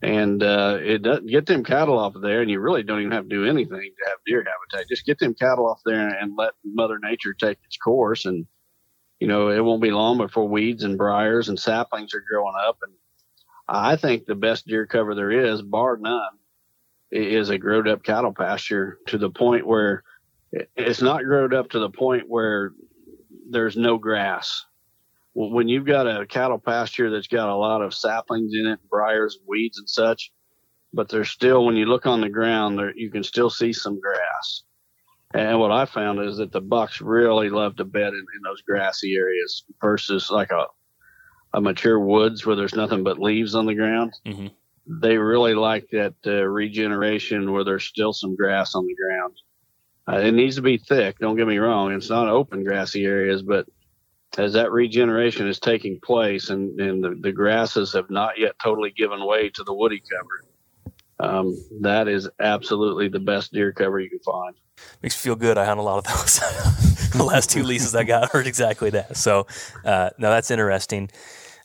[0.03, 3.13] And uh, it does get them cattle off of there, and you really don't even
[3.13, 4.89] have to do anything to have deer habitat.
[4.89, 8.25] Just get them cattle off there and let Mother Nature take its course.
[8.25, 8.47] And,
[9.19, 12.79] you know, it won't be long before weeds and briars and saplings are growing up.
[12.83, 12.95] And
[13.69, 16.39] I think the best deer cover there is, bar none,
[17.13, 20.03] is a growed up cattle pasture to the point where
[20.77, 22.73] it's not growed up to the point where
[23.51, 24.65] there's no grass.
[25.35, 29.39] When you've got a cattle pasture that's got a lot of saplings in it, briars,
[29.47, 30.33] weeds, and such,
[30.93, 34.01] but there's still, when you look on the ground, there you can still see some
[34.01, 34.63] grass.
[35.33, 38.63] And what I found is that the bucks really love to bed in, in those
[38.63, 40.67] grassy areas versus like a
[41.53, 44.13] a mature woods where there's nothing but leaves on the ground.
[44.25, 44.49] Mm-hmm
[44.87, 49.35] they really like that uh, regeneration where there's still some grass on the ground.
[50.09, 51.19] Uh, it needs to be thick.
[51.19, 53.67] Don't get me wrong; it's not open grassy areas, but
[54.39, 58.91] as that regeneration is taking place and, and the, the grasses have not yet totally
[58.91, 60.45] given way to the woody cover,
[61.19, 64.57] um, that is absolutely the best deer cover you can find.
[65.03, 65.59] Makes me feel good.
[65.59, 66.39] I hunt a lot of those.
[67.13, 69.17] the last two leases I got heard exactly that.
[69.17, 69.47] So,
[69.85, 71.11] uh, no, that's interesting.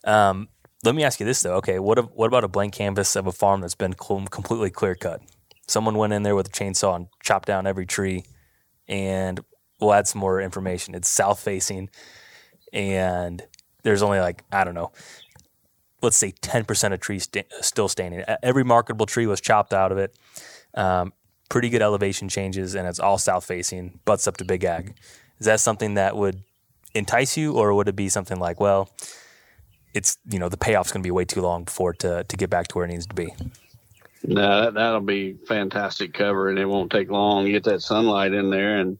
[0.04, 0.50] Um,
[0.84, 1.56] let me ask you this though.
[1.56, 5.22] Okay, what what about a blank canvas of a farm that's been completely clear cut?
[5.68, 8.24] Someone went in there with a chainsaw and chopped down every tree,
[8.88, 9.40] and
[9.80, 10.94] we'll add some more information.
[10.94, 11.90] It's south facing
[12.76, 13.42] and
[13.84, 14.92] there's only like I don't know,
[16.02, 18.24] let's say 10% of trees st- still standing.
[18.44, 20.16] Every marketable tree was chopped out of it.
[20.76, 21.14] Um,
[21.50, 24.94] pretty good elevation changes, and it's all south facing, butts up to Big Ag.
[25.40, 26.44] Is that something that would
[26.94, 28.90] entice you, or would it be something like, well,
[29.94, 32.50] it's you know the payoff's going to be way too long before to to get
[32.50, 33.34] back to where it needs to be?
[34.28, 37.46] No, that, that'll be fantastic cover, and it won't take long.
[37.46, 38.98] You get that sunlight in there, and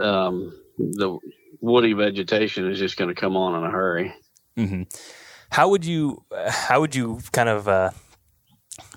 [0.00, 1.18] um, the
[1.60, 4.14] woody vegetation is just going to come on in a hurry.
[4.56, 4.82] Mm-hmm.
[5.50, 6.24] How would you?
[6.48, 7.68] How would you kind of?
[7.68, 7.90] Uh,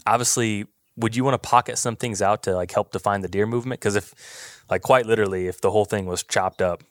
[0.06, 0.66] obviously,
[0.98, 3.80] would you want to pocket some things out to like help define the deer movement?
[3.80, 6.84] Because if, like, quite literally, if the whole thing was chopped up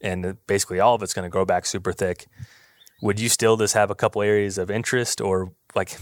[0.00, 2.26] and basically all of it's going to grow back super thick,
[3.02, 5.98] would you still just have a couple areas of interest, or like,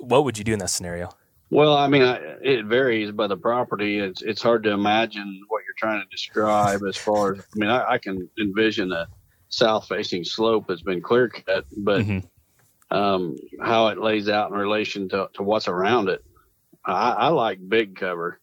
[0.00, 1.10] what would you do in that scenario?
[1.52, 2.00] Well, I mean,
[2.40, 3.98] it varies by the property.
[3.98, 7.40] It's it's hard to imagine what you're trying to describe as far as.
[7.40, 9.06] I mean, I, I can envision a
[9.50, 12.96] south-facing slope that's been clear cut, but mm-hmm.
[12.96, 16.24] um, how it lays out in relation to, to what's around it,
[16.86, 18.40] I, I like big cover.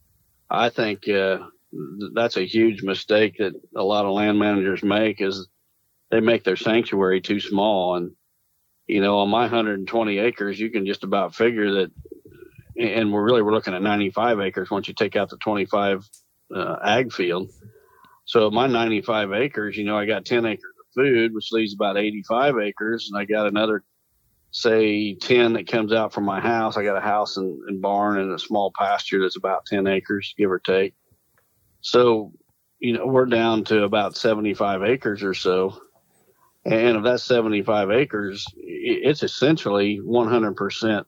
[0.51, 1.39] I think uh,
[2.13, 5.47] that's a huge mistake that a lot of land managers make is
[6.11, 8.11] they make their sanctuary too small and
[8.89, 11.91] you know, on my 120 acres, you can just about figure that
[12.79, 16.07] and we're really we're looking at 95 acres once you take out the 25
[16.55, 17.49] uh, ag field.
[18.25, 21.97] So my 95 acres, you know, I got 10 acres of food, which leaves about
[21.97, 23.83] 85 acres, and I got another,
[24.51, 26.77] say, 10 that comes out from my house.
[26.77, 30.33] I got a house and, and barn and a small pasture that's about 10 acres,
[30.37, 30.93] give or take.
[31.81, 32.31] So,
[32.79, 35.81] you know, we're down to about 75 acres or so.
[36.65, 41.05] And of that 75 acres, it's essentially 100%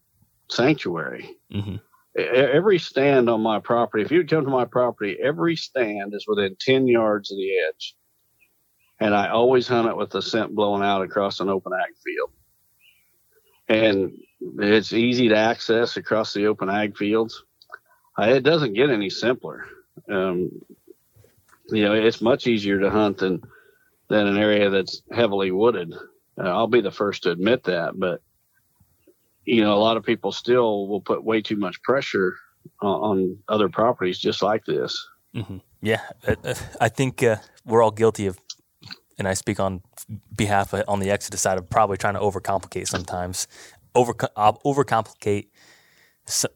[0.51, 1.37] sanctuary.
[1.53, 1.75] Mm-hmm.
[2.17, 6.57] Every stand on my property, if you come to my property, every stand is within
[6.59, 7.95] 10 yards of the edge.
[8.99, 12.31] And I always hunt it with the scent blowing out across an open ag field.
[13.69, 14.17] And
[14.59, 17.43] it's easy to access across the open ag fields.
[18.17, 19.65] It doesn't get any simpler.
[20.09, 20.51] Um,
[21.69, 23.41] you know, it's much easier to hunt than
[24.09, 25.93] than an area that's heavily wooded.
[26.37, 28.21] Uh, I'll be the first to admit that, but
[29.45, 32.35] you know, a lot of people still will put way too much pressure
[32.81, 35.07] on, other properties just like this.
[35.35, 35.57] Mm-hmm.
[35.81, 36.01] Yeah,
[36.79, 38.37] I think uh, we're all guilty of,
[39.17, 39.81] and I speak on
[40.35, 43.47] behalf of, on the Exodus side of probably trying to overcomplicate sometimes,
[43.95, 45.47] over uh, overcomplicate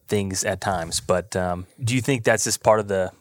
[0.07, 0.99] things at times.
[0.99, 3.11] But um, do you think that's just part of the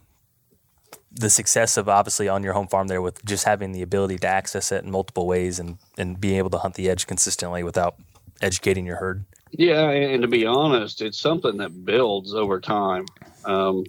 [1.16, 4.27] the success of obviously on your home farm there with just having the ability to
[4.27, 7.94] access it in multiple ways and and being able to hunt the edge consistently without
[8.42, 9.24] educating your herd?
[9.57, 13.07] Yeah, and to be honest, it's something that builds over time.
[13.45, 13.85] Um,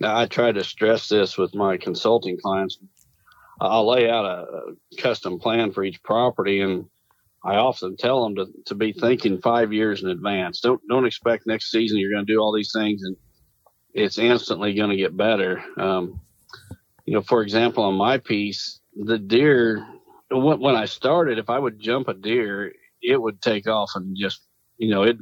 [0.00, 2.78] I try to stress this with my consulting clients.
[3.60, 4.46] I'll lay out a,
[4.96, 6.84] custom plan for each property, and
[7.44, 10.60] I often tell them to, to be thinking five years in advance.
[10.60, 13.16] Don't don't expect next season you're going to do all these things and
[13.94, 15.62] it's instantly going to get better.
[15.76, 16.20] Um,
[17.04, 19.86] you know, for example, on my piece, the deer
[20.30, 24.16] when, when I started, if I would jump a deer, it would take off and
[24.16, 24.47] just
[24.78, 25.20] you know, it'd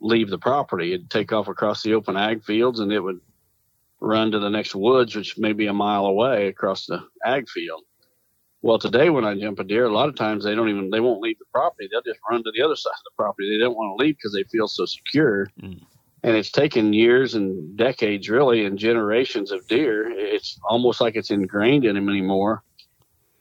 [0.00, 0.92] leave the property.
[0.92, 3.20] It'd take off across the open ag fields and it would
[4.00, 7.82] run to the next woods, which may be a mile away across the ag field.
[8.62, 11.00] Well, today when I jump a deer, a lot of times they don't even they
[11.00, 11.88] won't leave the property.
[11.90, 13.48] They'll just run to the other side of the property.
[13.50, 15.48] They don't want to leave because they feel so secure.
[15.62, 15.80] Mm.
[16.24, 20.10] And it's taken years and decades, really, and generations of deer.
[20.10, 22.64] It's almost like it's ingrained in them anymore.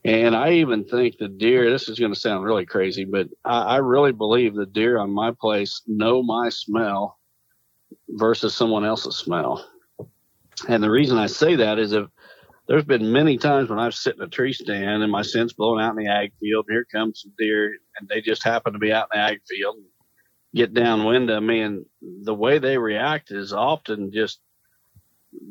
[0.08, 3.64] And I even think the deer, this is going to sound really crazy, but I,
[3.64, 7.20] I, really believe the deer on my place know my smell
[8.08, 9.70] versus someone else's smell.
[10.70, 12.08] And the reason I say that is if
[12.70, 15.84] there's been many times when I've sit in a tree stand and my scent's blowing
[15.84, 18.80] out in the ag field, and here comes some deer, and they just happen to
[18.80, 19.86] be out in the ag field, and
[20.56, 21.86] get downwind of me, and
[22.24, 24.40] the way they react is often just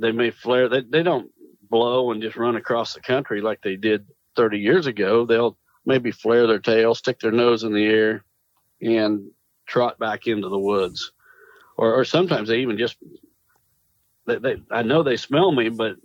[0.01, 0.71] they may flare.
[0.71, 1.31] They they don't
[1.69, 4.07] blow and just run across the country like they did
[4.37, 8.25] 30 years ago, they'll maybe flare their tail, stick their nose in the air,
[8.81, 9.31] and
[9.67, 11.13] trot back into the woods.
[11.77, 12.97] Or, or sometimes they even just,
[14.27, 15.97] they, they, I know they smell me, but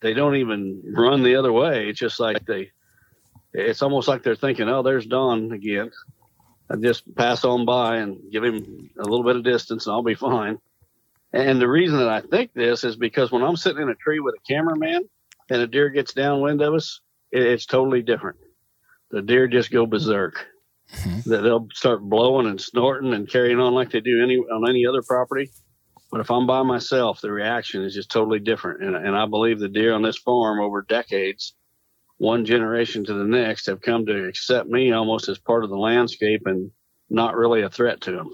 [0.00, 1.88] they don't even run the other way.
[1.88, 2.70] It's just like they,
[3.52, 5.90] it's almost like they're thinking, "Oh, there's Don again."
[6.68, 10.02] I just pass on by and give him a little bit of distance, and I'll
[10.02, 10.58] be fine.
[11.32, 14.20] And the reason that I think this is because when I'm sitting in a tree
[14.20, 15.08] with a cameraman
[15.50, 17.00] and a deer gets downwind of us,
[17.36, 18.38] it's totally different.
[19.10, 20.46] The deer just go berserk.
[20.94, 21.30] Mm-hmm.
[21.30, 25.02] They'll start blowing and snorting and carrying on like they do any on any other
[25.02, 25.50] property.
[26.10, 28.82] But if I'm by myself, the reaction is just totally different.
[28.82, 31.54] And, and I believe the deer on this farm over decades
[32.18, 35.76] one generation to the next have come to accept me almost as part of the
[35.76, 36.70] landscape and
[37.10, 38.30] not really a threat to them.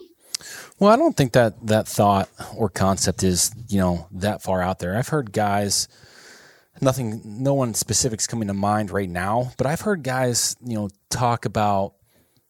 [0.78, 4.78] Well, I don't think that that thought or concept is, you know, that far out
[4.78, 4.96] there.
[4.96, 5.88] I've heard guys
[6.83, 10.89] nothing no one specifics coming to mind right now, but I've heard guys, you know,
[11.11, 11.95] talk about,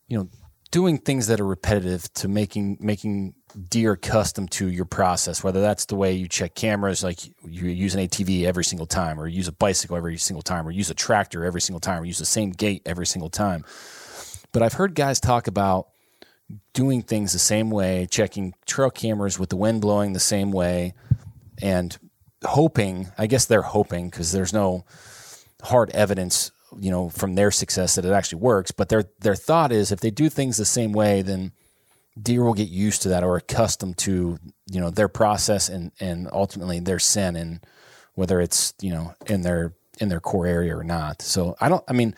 [0.09, 0.29] you know,
[0.71, 3.35] doing things that are repetitive to making making
[3.69, 7.95] deer accustomed to your process, whether that's the way you check cameras, like you use
[7.95, 10.95] an ATV every single time, or use a bicycle every single time, or use a
[10.95, 13.65] tractor every single time, or use the same gate every single time.
[14.53, 15.89] But I've heard guys talk about
[16.73, 20.95] doing things the same way, checking trail cameras with the wind blowing the same way,
[21.61, 21.99] and
[22.45, 24.85] hoping, I guess they're hoping because there's no
[25.63, 29.71] hard evidence you know from their success that it actually works but their their thought
[29.71, 31.53] is if they do things the same way then
[32.21, 34.39] deer will get used to that or accustomed to
[34.71, 37.61] you know their process and and ultimately their sin and
[38.15, 41.23] whether it's you know in their in their core area or not.
[41.23, 41.85] So I don't.
[41.89, 42.15] I mean,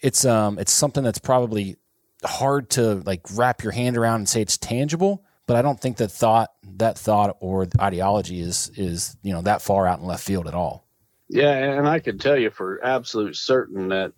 [0.00, 1.76] it's um it's something that's probably
[2.24, 5.24] hard to like wrap your hand around and say it's tangible.
[5.46, 9.62] But I don't think that thought that thought or ideology is is you know that
[9.62, 10.86] far out in left field at all.
[11.28, 14.12] Yeah, and I can tell you for absolute certain that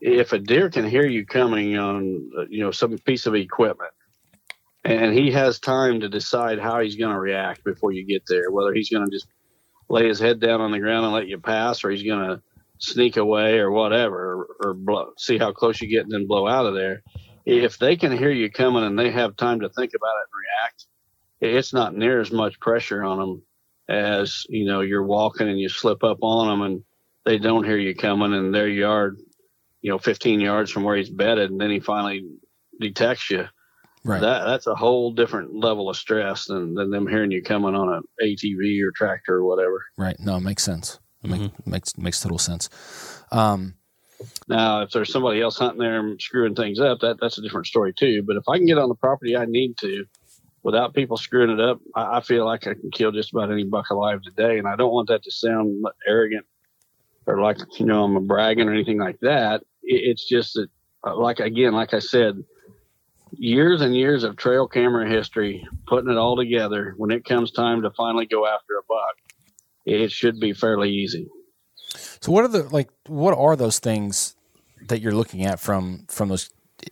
[0.00, 3.92] if a deer can hear you coming on, uh, you know, some piece of equipment,
[4.84, 8.50] and he has time to decide how he's going to react before you get there,
[8.50, 9.26] whether he's going to just
[9.90, 12.40] lay his head down on the ground and let you pass, or he's going to
[12.78, 16.48] sneak away or whatever, or, or blow, see how close you get and then blow
[16.48, 17.02] out of there.
[17.46, 20.40] If they can hear you coming and they have time to think about it and
[20.62, 20.86] react,
[21.40, 23.42] it's not near as much pressure on them
[23.88, 26.84] as you know you're walking and you slip up on them and
[27.24, 29.14] they don't hear you coming and there you are
[29.82, 32.26] you know, 15 yards from where he's bedded, and then he finally
[32.78, 33.46] detects you.
[34.02, 34.20] Right.
[34.20, 37.92] That that's a whole different level of stress than, than them hearing you coming on
[37.92, 39.84] an ATV or tractor or whatever.
[39.98, 40.18] Right.
[40.18, 40.98] No, it makes sense.
[41.22, 41.42] It mm-hmm.
[41.42, 42.70] make, makes makes total sense.
[43.30, 43.74] Um,
[44.48, 47.66] now, if there's somebody else hunting there and screwing things up, that that's a different
[47.66, 48.22] story too.
[48.26, 50.04] But if I can get on the property I need to,
[50.62, 53.64] without people screwing it up, I, I feel like I can kill just about any
[53.64, 54.58] buck alive today.
[54.58, 56.46] And I don't want that to sound arrogant
[57.26, 60.68] or like you know I'm bragging or anything like that it's just that,
[61.06, 62.42] uh, like again, like I said,
[63.32, 66.94] years and years of trail camera history, putting it all together.
[66.96, 69.16] When it comes time to finally go after a buck,
[69.86, 71.28] it should be fairly easy.
[72.20, 72.90] So, what are the like?
[73.06, 74.36] What are those things
[74.88, 76.50] that you're looking at from from those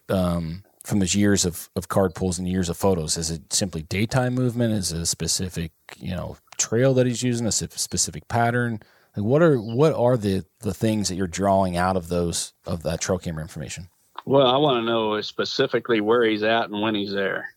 [0.08, 3.16] um, from those years of, of card pulls and years of photos?
[3.16, 4.72] Is it simply daytime movement?
[4.72, 7.46] Is it a specific you know trail that he's using?
[7.46, 8.80] A specific pattern?
[9.16, 12.82] Like what are what are the the things that you're drawing out of those of
[12.84, 13.88] that trail camera information?
[14.24, 17.48] Well, I want to know specifically where he's at and when he's there.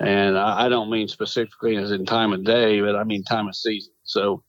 [0.00, 3.48] And I, I don't mean specifically as in time of day, but I mean time
[3.48, 3.92] of season.
[4.02, 4.42] So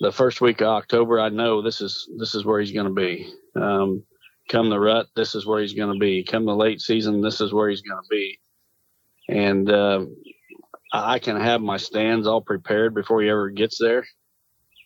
[0.00, 2.92] the first week of October, I know this is this is where he's going to
[2.92, 3.32] be.
[3.54, 4.02] Um,
[4.48, 6.24] come the rut, this is where he's going to be.
[6.24, 8.38] Come the late season, this is where he's going to be.
[9.28, 10.06] And uh,
[10.92, 14.04] I can have my stands all prepared before he ever gets there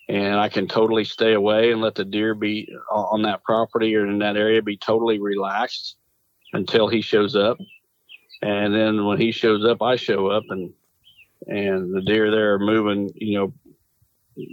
[0.09, 4.07] and I can totally stay away and let the deer be on that property or
[4.07, 5.97] in that area be totally relaxed
[6.53, 7.57] until he shows up.
[8.43, 10.73] And then when he shows up, I show up and
[11.47, 13.53] and the deer there are moving, you know,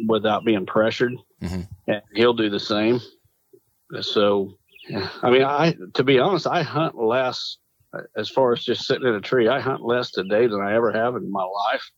[0.07, 1.13] without being pressured.
[1.41, 1.61] Mm-hmm.
[1.87, 2.99] And he'll do the same.
[4.01, 4.57] So,
[5.21, 7.57] I mean, I to be honest, I hunt less
[8.15, 9.47] as far as just sitting in a tree.
[9.47, 11.89] I hunt less today than I ever have in my life.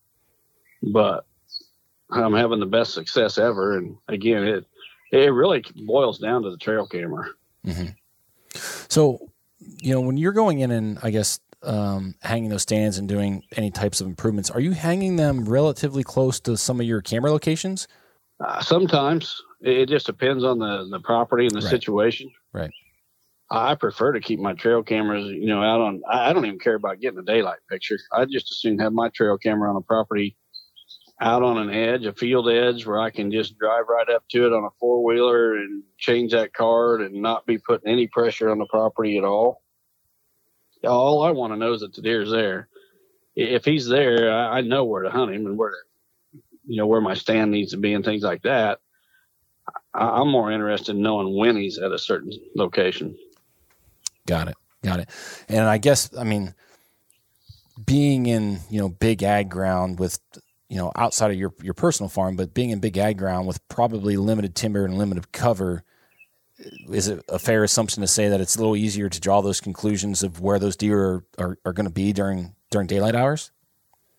[0.82, 1.26] But
[2.10, 3.78] I'm having the best success ever.
[3.78, 4.66] And again, it
[5.12, 7.28] it really boils down to the trail camera.
[7.66, 7.90] Mm-hmm.
[8.90, 9.30] So,
[9.60, 13.44] you know, when you're going in and I guess um, hanging those stands and doing
[13.56, 17.32] any types of improvements, are you hanging them relatively close to some of your camera
[17.32, 17.88] locations?
[18.40, 21.70] Uh, sometimes it just depends on the the property and the right.
[21.70, 22.32] situation.
[22.52, 22.72] Right.
[23.50, 26.02] I prefer to keep my trail cameras, you know, out on.
[26.10, 27.98] I don't even care about getting a daylight picture.
[28.12, 30.36] I just as soon have my trail camera on a property
[31.22, 34.46] out on an edge, a field edge where I can just drive right up to
[34.46, 38.50] it on a four wheeler and change that card and not be putting any pressure
[38.50, 39.63] on the property at all.
[40.86, 42.68] All I want to know is that the deer's there.
[43.36, 45.74] If he's there, I, know where to hunt him and where
[46.66, 48.80] you know, where my stand needs to be and things like that.
[49.94, 53.18] I, I'm more interested in knowing when he's at a certain location.
[54.26, 54.56] Got it.
[54.84, 55.10] Got it.
[55.50, 56.54] And I guess I mean
[57.86, 60.20] being in, you know, big ag ground with
[60.70, 63.66] you know, outside of your your personal farm, but being in big ag ground with
[63.68, 65.84] probably limited timber and limited cover,
[66.58, 69.60] is it a fair assumption to say that it's a little easier to draw those
[69.60, 73.52] conclusions of where those deer are, are, are going to be during during daylight hours?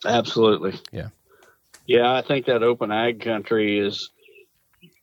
[0.05, 0.79] Absolutely.
[0.93, 1.09] Yeah.
[1.87, 4.11] Yeah, I think that open ag country is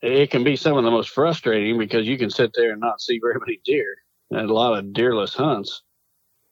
[0.01, 3.01] it can be some of the most frustrating because you can sit there and not
[3.01, 3.97] see very many deer
[4.31, 5.83] and a lot of deerless hunts.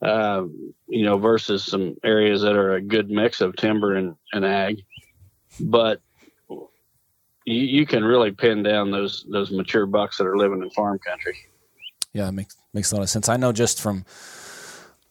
[0.02, 0.46] Uh,
[0.88, 4.82] you know, versus some areas that are a good mix of timber and, and ag.
[5.60, 6.00] But
[7.50, 11.00] you, you can really pin down those those mature bucks that are living in farm
[11.00, 11.36] country.
[12.14, 13.30] Yeah, it makes makes a lot of sense.
[13.30, 14.06] I know just from,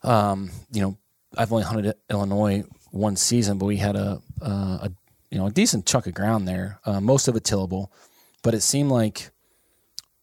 [0.02, 0.96] um, you know,
[1.36, 4.90] I've only hunted Illinois one season, but we had a, a
[5.30, 7.92] you know a decent chunk of ground there, uh, most of it tillable,
[8.42, 9.30] but it seemed like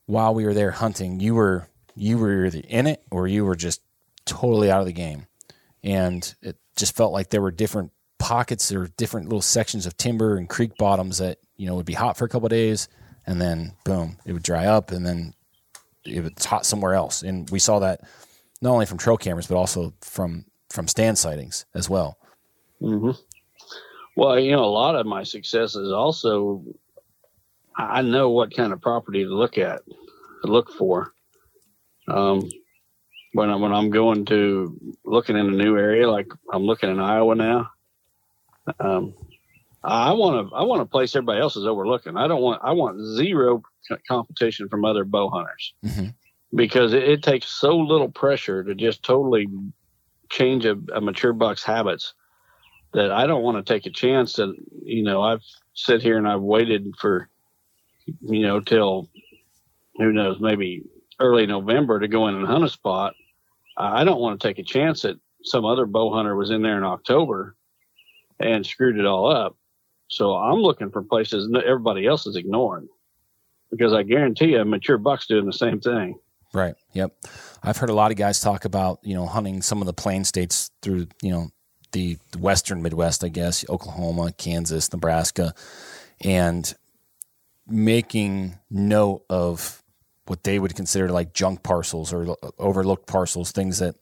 [0.05, 3.55] while we were there hunting, you were you were either in it or you were
[3.55, 3.81] just
[4.25, 5.27] totally out of the game,
[5.83, 10.37] and it just felt like there were different pockets or different little sections of timber
[10.37, 12.87] and creek bottoms that you know it would be hot for a couple days,
[13.25, 15.33] and then boom, it would dry up, and then
[16.05, 17.23] it was hot somewhere else.
[17.23, 18.01] And we saw that
[18.61, 22.17] not only from trail cameras but also from from stand sightings as well.
[22.81, 23.11] Mm-hmm.
[24.15, 26.63] Well, you know, a lot of my success is also
[27.77, 31.13] I know what kind of property to look at, to look for.
[32.07, 32.49] Um,
[33.33, 36.99] when I, when I'm going to looking in a new area, like I'm looking in
[36.99, 37.71] Iowa now,
[38.79, 39.13] um,
[39.85, 42.17] I want to I want a place everybody else is overlooking.
[42.17, 43.61] I don't want I want zero
[44.07, 46.07] competition from other bow hunters mm-hmm.
[46.55, 49.47] because it, it, takes so little pressure to just totally
[50.29, 52.15] change a, a mature buck's habits
[52.93, 55.43] that I don't want to take a chance that you know I've
[55.75, 57.29] sit here and I've waited for
[58.21, 59.09] you know till
[59.97, 60.83] who knows maybe
[61.19, 63.13] early November to go in and hunt a spot.
[63.77, 66.77] I don't want to take a chance that some other bow hunter was in there
[66.77, 67.55] in October
[68.39, 69.55] and screwed it all up.
[70.07, 72.87] So I'm looking for places that everybody else is ignoring
[73.71, 76.19] because I guarantee you, a mature buck's doing the same thing.
[76.53, 76.75] Right.
[76.93, 77.13] Yep.
[77.63, 80.23] I've heard a lot of guys talk about you know hunting some of the plain
[80.23, 81.49] states through you know
[81.91, 85.53] the, western Midwest, I guess Oklahoma, Kansas, Nebraska,
[86.21, 86.73] and
[87.67, 89.81] making note of
[90.27, 93.95] what they would consider like junk parcels or overlooked parcels, things that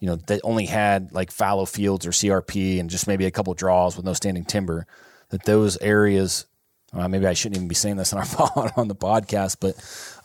[0.00, 3.54] you know that only had like fallow fields or CRP and just maybe a couple
[3.54, 4.86] draws with no standing timber.
[5.32, 6.46] That those areas,
[6.92, 9.74] uh, maybe I shouldn't even be saying this on our on the podcast, but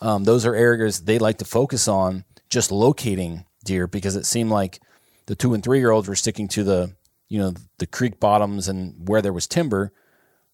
[0.00, 4.50] um, those are areas they like to focus on just locating deer because it seemed
[4.50, 4.80] like
[5.26, 6.94] the two and three year olds were sticking to the
[7.28, 9.92] you know the creek bottoms and where there was timber,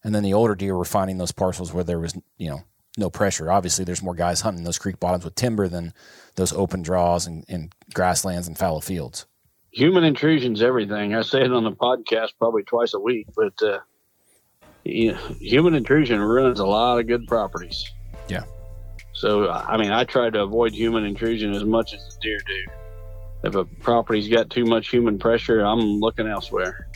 [0.03, 2.63] and then the older deer were finding those parcels where there was you know
[2.97, 3.51] no pressure.
[3.51, 5.93] Obviously, there's more guys hunting those creek bottoms with timber than
[6.35, 9.25] those open draws and, and grasslands and fallow fields.
[9.71, 11.13] Human intrusion's everything.
[11.13, 13.79] I say it on the podcast probably twice a week, but uh,
[14.85, 17.91] you know, human intrusion ruins a lot of good properties.
[18.27, 18.43] Yeah.
[19.13, 22.71] So, I mean, I try to avoid human intrusion as much as the deer do.
[23.43, 26.87] If a property's got too much human pressure, I'm looking elsewhere.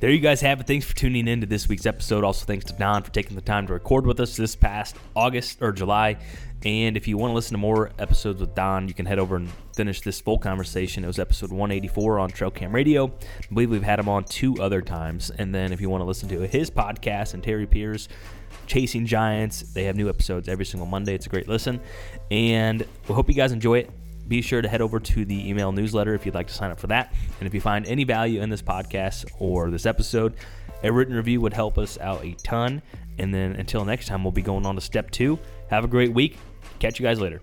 [0.00, 0.66] There you guys have it.
[0.66, 2.24] Thanks for tuning in to this week's episode.
[2.24, 5.60] Also, thanks to Don for taking the time to record with us this past August
[5.60, 6.16] or July.
[6.64, 9.36] And if you want to listen to more episodes with Don, you can head over
[9.36, 11.04] and finish this full conversation.
[11.04, 13.06] It was episode 184 on Trail Cam Radio.
[13.06, 15.30] I believe we've had him on two other times.
[15.30, 18.08] And then if you want to listen to his podcast and Terry Pierce,
[18.66, 21.14] Chasing Giants, they have new episodes every single Monday.
[21.14, 21.80] It's a great listen.
[22.30, 23.90] And we hope you guys enjoy it
[24.30, 26.78] be sure to head over to the email newsletter if you'd like to sign up
[26.78, 27.12] for that.
[27.40, 30.34] And if you find any value in this podcast or this episode,
[30.84, 32.80] a written review would help us out a ton.
[33.18, 35.36] And then until next time, we'll be going on to step two.
[35.68, 36.38] Have a great week.
[36.80, 37.42] Catch you guys later.